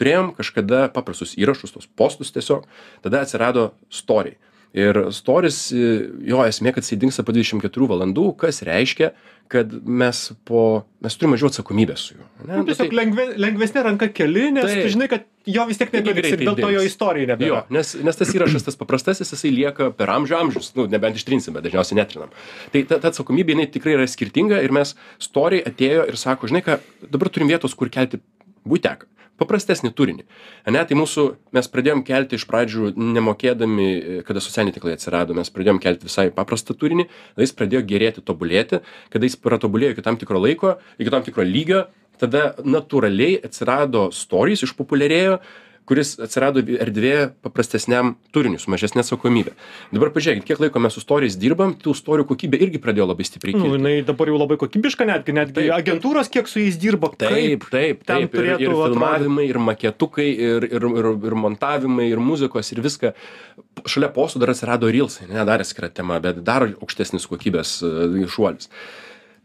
turėjom 0.00 0.32
kažkada 0.38 0.88
paprastus 0.94 1.36
įrašus, 1.38 1.76
tos 1.76 1.86
postus 2.00 2.32
tiesiog, 2.34 2.64
tada 3.04 3.20
atsirado 3.24 3.72
storiai. 3.92 4.38
Ir 4.74 4.98
storis 5.14 5.68
jo 5.72 6.42
esmė 6.44 6.74
kad 6.74 6.84
jisai 6.84 6.98
dingsta 7.04 7.22
po 7.26 7.34
dvidešim 7.34 7.62
keturių 7.62 7.92
valandų 7.94 8.32
kas 8.40 8.62
reiškia 8.66 9.12
kad 9.52 9.70
mes 9.84 10.32
po 10.48 10.60
mes 11.04 11.14
turim 11.20 11.34
mažiau 11.34 11.50
atsakomybės 11.52 12.06
su 12.08 12.16
juo 12.16 12.24
ane 12.42 12.58
Nu, 12.58 12.64
tiesiog 12.66 12.94
lengve, 12.96 13.26
lengvesnė 13.38 13.82
ranka 13.84 14.08
keli, 14.12 14.48
nes 14.56 14.66
tu 14.66 14.90
žinai, 14.94 15.08
kad 15.12 15.26
jo 15.46 15.66
vis 15.68 15.78
tiek 15.80 15.92
nebeliks 15.94 16.32
ir 16.32 16.42
dėl 16.42 16.56
to 16.58 16.70
jo 16.72 16.82
Jo, 17.24 17.28
nebėra. 17.34 17.60
nes, 17.76 17.92
nes 18.08 18.18
tas 18.18 18.32
įrašas, 18.34 18.64
tas 18.66 18.78
paprastasis, 18.80 19.30
jisai 19.36 19.52
lieka 19.52 19.90
per 19.96 20.12
amžių 20.16 20.38
amžius, 20.40 20.72
nu, 20.78 20.86
nebent 20.90 21.20
ištrinsim, 21.20 21.54
bet 21.56 21.68
dažniausiai 21.68 22.00
netrinam. 22.00 22.32
Tai 22.72 22.82
ta, 22.88 22.98
ta 23.04 23.12
atsakomybė, 23.12 23.54
jinai 23.54 23.68
tikrai 23.70 23.98
yra 23.98 24.08
skirtinga 24.08 24.62
ir 24.64 24.72
mes 24.74 24.94
storiai 25.22 25.64
atėjo 25.68 26.08
ir 26.08 26.20
sako, 26.20 26.48
žinai 26.50 26.64
ką, 26.64 26.78
dabar 27.12 27.32
turim 27.32 27.52
vietos, 27.52 27.76
kur 27.76 27.92
kelti 27.92 28.22
būteką. 28.64 29.10
Paprastesnį 29.40 29.90
turinį. 29.98 30.24
Ne, 30.70 30.82
tai 30.86 30.94
mūsų, 30.94 31.24
mes 31.56 31.68
pradėjom 31.70 32.04
kelti 32.06 32.38
iš 32.38 32.44
pradžių 32.46 32.92
nemokėdami, 32.94 33.88
kada 34.28 34.42
socialiniai 34.44 34.76
tinklai 34.76 34.94
atsirado, 34.94 35.34
mes 35.34 35.50
pradėjom 35.50 35.80
kelti 35.82 36.06
visai 36.06 36.28
paprastą 36.34 36.76
turinį, 36.78 37.08
tada 37.34 37.48
jis 37.48 37.56
pradėjo 37.58 37.82
gerėti, 37.90 38.22
tobulėti, 38.22 38.80
kada 39.10 39.26
jis 39.26 39.34
pratobulėjo 39.42 39.96
iki 39.96 40.06
tam 40.06 40.20
tikro 40.20 40.38
laiko, 40.38 40.76
iki 41.02 41.10
tam 41.10 41.26
tikro 41.26 41.46
lygio, 41.48 41.82
tada 42.22 42.52
natūraliai 42.62 43.40
atsirado 43.42 44.06
stories, 44.14 44.62
išpopuliarėjo, 44.68 45.40
kuris 45.88 46.14
atsirado 46.24 46.62
erdvė 46.64 47.30
paprastesniam 47.44 48.14
turiniui, 48.34 48.60
su 48.62 48.70
mažesnė 48.72 49.02
atsakomybė. 49.02 49.52
Dabar 49.92 50.10
pažiūrėkit, 50.14 50.46
kiek 50.48 50.62
laiko 50.62 50.80
mes 50.80 50.96
su 50.96 51.02
stories 51.04 51.36
dirbam, 51.40 51.74
tų 51.76 51.92
storijų 51.98 52.26
kokybė 52.30 52.60
irgi 52.64 52.80
pradėjo 52.82 53.08
labai 53.10 53.26
stipriai 53.28 53.56
Nu, 53.58 53.66
kilti. 53.66 53.76
jinai 53.78 53.94
dabar 54.08 54.32
jau 54.32 54.38
labai 54.40 54.56
kokybiška, 54.62 55.06
netgi, 55.10 55.36
netgi 55.36 55.58
Taip. 55.60 55.74
agentūros, 55.76 56.30
kiek 56.32 56.48
su 56.48 56.62
jais 56.64 56.78
dirba. 56.80 57.12
Taip, 57.20 57.68
taip, 57.72 58.04
taip. 58.08 58.34
Ir, 58.40 58.50
ir 58.64 58.72
filmavimai, 58.72 59.46
ir 59.50 59.60
maketukai, 59.60 60.28
ir, 60.32 60.68
ir, 60.72 60.88
ir, 61.02 61.10
ir 61.30 61.38
montavimai, 61.44 62.08
ir 62.10 62.22
muzikos, 62.22 62.72
ir 62.72 62.80
viską. 62.84 63.12
Šalia 63.84 64.08
postų 64.14 64.40
dar 64.44 64.54
atsirado 64.54 64.88
Reelsai, 64.88 65.28
ne 65.28 65.44
dar 65.44 65.60
atskira 65.64 65.90
tema, 65.92 66.20
bet 66.24 66.40
dar 66.46 66.64
aukštesnis 66.72 67.28
kokybės 67.28 67.76
e, 67.84 68.24
šuolis. 68.30 68.70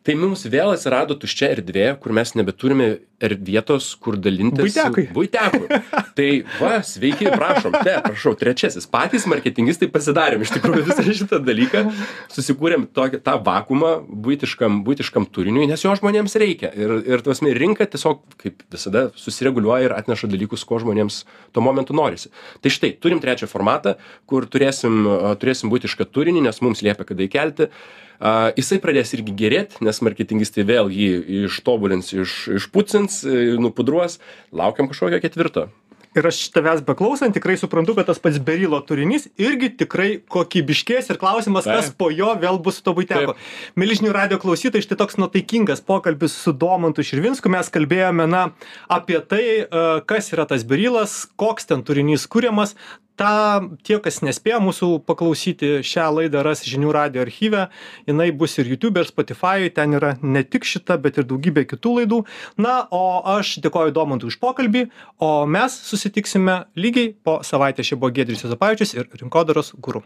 Tai 0.08 0.16
mums 0.16 0.46
vėl 0.48 0.72
atsirado 0.72 1.16
tuščia 1.20 1.50
erdvė, 1.58 1.90
kur 2.00 2.14
mes 2.16 2.32
nebeturime 2.40 2.86
er 3.20 3.34
vietos, 3.36 3.90
kur 4.00 4.16
dalintis. 4.16 4.64
Buitekui. 5.12 5.68
Tai 6.16 6.28
va, 6.56 6.72
sveiki, 6.88 7.28
prašom, 7.34 7.76
te, 7.84 7.98
prašau, 8.06 8.34
trečiasis. 8.40 8.88
Patys 8.90 9.28
marketingistai 9.30 9.90
pasidarėm 9.92 10.46
iš 10.46 10.54
tikrųjų 10.56 10.86
visą 10.88 11.06
šitą 11.20 11.42
dalyką, 11.44 11.84
susikūrėm 12.32 12.88
tokį, 12.96 13.20
tą 13.28 13.36
vakumą 13.44 13.92
būtiškam, 14.08 14.80
būtiškam 14.88 15.28
turiniui, 15.36 15.68
nes 15.68 15.84
jo 15.84 15.92
žmonėms 16.00 16.40
reikia. 16.40 16.72
Ir, 16.80 16.96
ir 17.04 17.26
tuosme, 17.26 17.52
rinka 17.60 17.84
tiesiog, 17.92 18.24
kaip 18.40 18.64
visada, 18.72 19.10
susireguliuoja 19.20 19.92
ir 19.92 20.00
atneša 20.00 20.32
dalykus, 20.32 20.64
ko 20.68 20.80
žmonėms 20.80 21.26
tuo 21.52 21.66
momentu 21.66 21.98
norisi. 21.98 22.32
Tai 22.64 22.72
štai, 22.72 22.96
turim 23.04 23.20
trečią 23.20 23.52
formatą, 23.52 23.98
kur 24.32 24.48
turėsim, 24.48 25.04
turėsim 25.44 25.72
būtišką 25.74 26.08
turinį, 26.08 26.48
nes 26.48 26.64
mums 26.64 26.88
liepia 26.88 27.12
kada 27.12 27.28
įkelti. 27.28 27.74
Uh, 28.20 28.50
jisai 28.60 28.82
pradės 28.84 29.14
irgi 29.16 29.32
gerėti, 29.32 29.80
nes 29.86 30.02
marketingistai 30.04 30.66
vėl 30.68 30.90
jį 30.92 31.46
ištobulins, 31.48 32.12
iš, 32.12 32.34
išpucins, 32.60 33.22
e, 33.24 33.54
nupudruos. 33.64 34.20
Laukiam 34.52 34.92
kažkokio 34.92 35.22
ketvirto. 35.24 35.70
Ir 36.18 36.26
aš 36.26 36.40
tavęs 36.50 36.82
beklausant 36.82 37.36
tikrai 37.38 37.54
suprantu, 37.62 37.94
kad 37.96 38.08
tas 38.10 38.18
pats 38.20 38.40
Berilo 38.42 38.80
turinys 38.82 39.28
irgi 39.38 39.70
tikrai 39.84 40.08
kokybiškės 40.34 41.12
ir 41.14 41.20
klausimas, 41.22 41.68
kas 41.70 41.92
Taip. 41.92 42.00
po 42.02 42.08
jo 42.10 42.32
vėl 42.42 42.58
bus 42.66 42.80
su 42.80 42.86
to 42.88 42.96
būteko. 42.98 43.36
Milžinių 43.78 44.12
radio 44.16 44.40
klausytojai, 44.42 44.82
štai 44.88 44.98
toks 44.98 45.20
nuotaikingas 45.22 45.86
pokalbis 45.86 46.34
su 46.34 46.52
Domantu 46.52 47.06
Širvinsku. 47.06 47.52
Mes 47.54 47.70
kalbėjome 47.70 48.26
na, 48.26 48.48
apie 48.90 49.22
tai, 49.22 49.44
e, 49.62 49.86
kas 50.10 50.34
yra 50.34 50.48
tas 50.50 50.66
Berilas, 50.66 51.22
koks 51.38 51.70
ten 51.70 51.86
turinys 51.86 52.26
kūriamas. 52.26 52.74
Ta, 53.20 53.60
tie, 53.84 53.98
kas 54.00 54.22
nespėjo 54.24 54.62
mūsų 54.64 54.88
paklausyti, 55.04 55.82
šią 55.84 56.06
laidą 56.16 56.40
ras 56.46 56.62
žinių 56.64 56.94
radio 56.96 57.26
archyve. 57.26 57.66
Jinai 58.08 58.30
bus 58.32 58.56
ir 58.62 58.70
YouTube, 58.72 59.02
ir 59.02 59.10
Spotify. 59.10 59.68
Ten 59.76 59.98
yra 59.98 60.14
ne 60.24 60.46
tik 60.48 60.68
šita, 60.70 60.96
bet 61.04 61.20
ir 61.20 61.28
daugybė 61.28 61.66
kitų 61.68 61.98
laidų. 61.98 62.22
Na, 62.64 62.78
o 62.96 63.20
aš 63.36 63.58
dėkoju 63.66 63.92
Domantui 63.98 64.32
už 64.32 64.40
pokalbį, 64.40 64.86
o 65.20 65.34
mes 65.52 65.76
susitiksime 65.90 66.62
lygiai 66.80 67.12
po 67.12 67.42
savaitės. 67.44 67.92
Čia 67.92 68.00
buvo 68.00 68.16
Gedris 68.16 68.48
Jozapavičius 68.48 68.96
ir 68.96 69.12
Rinkodaros 69.20 69.76
guru. 69.76 70.06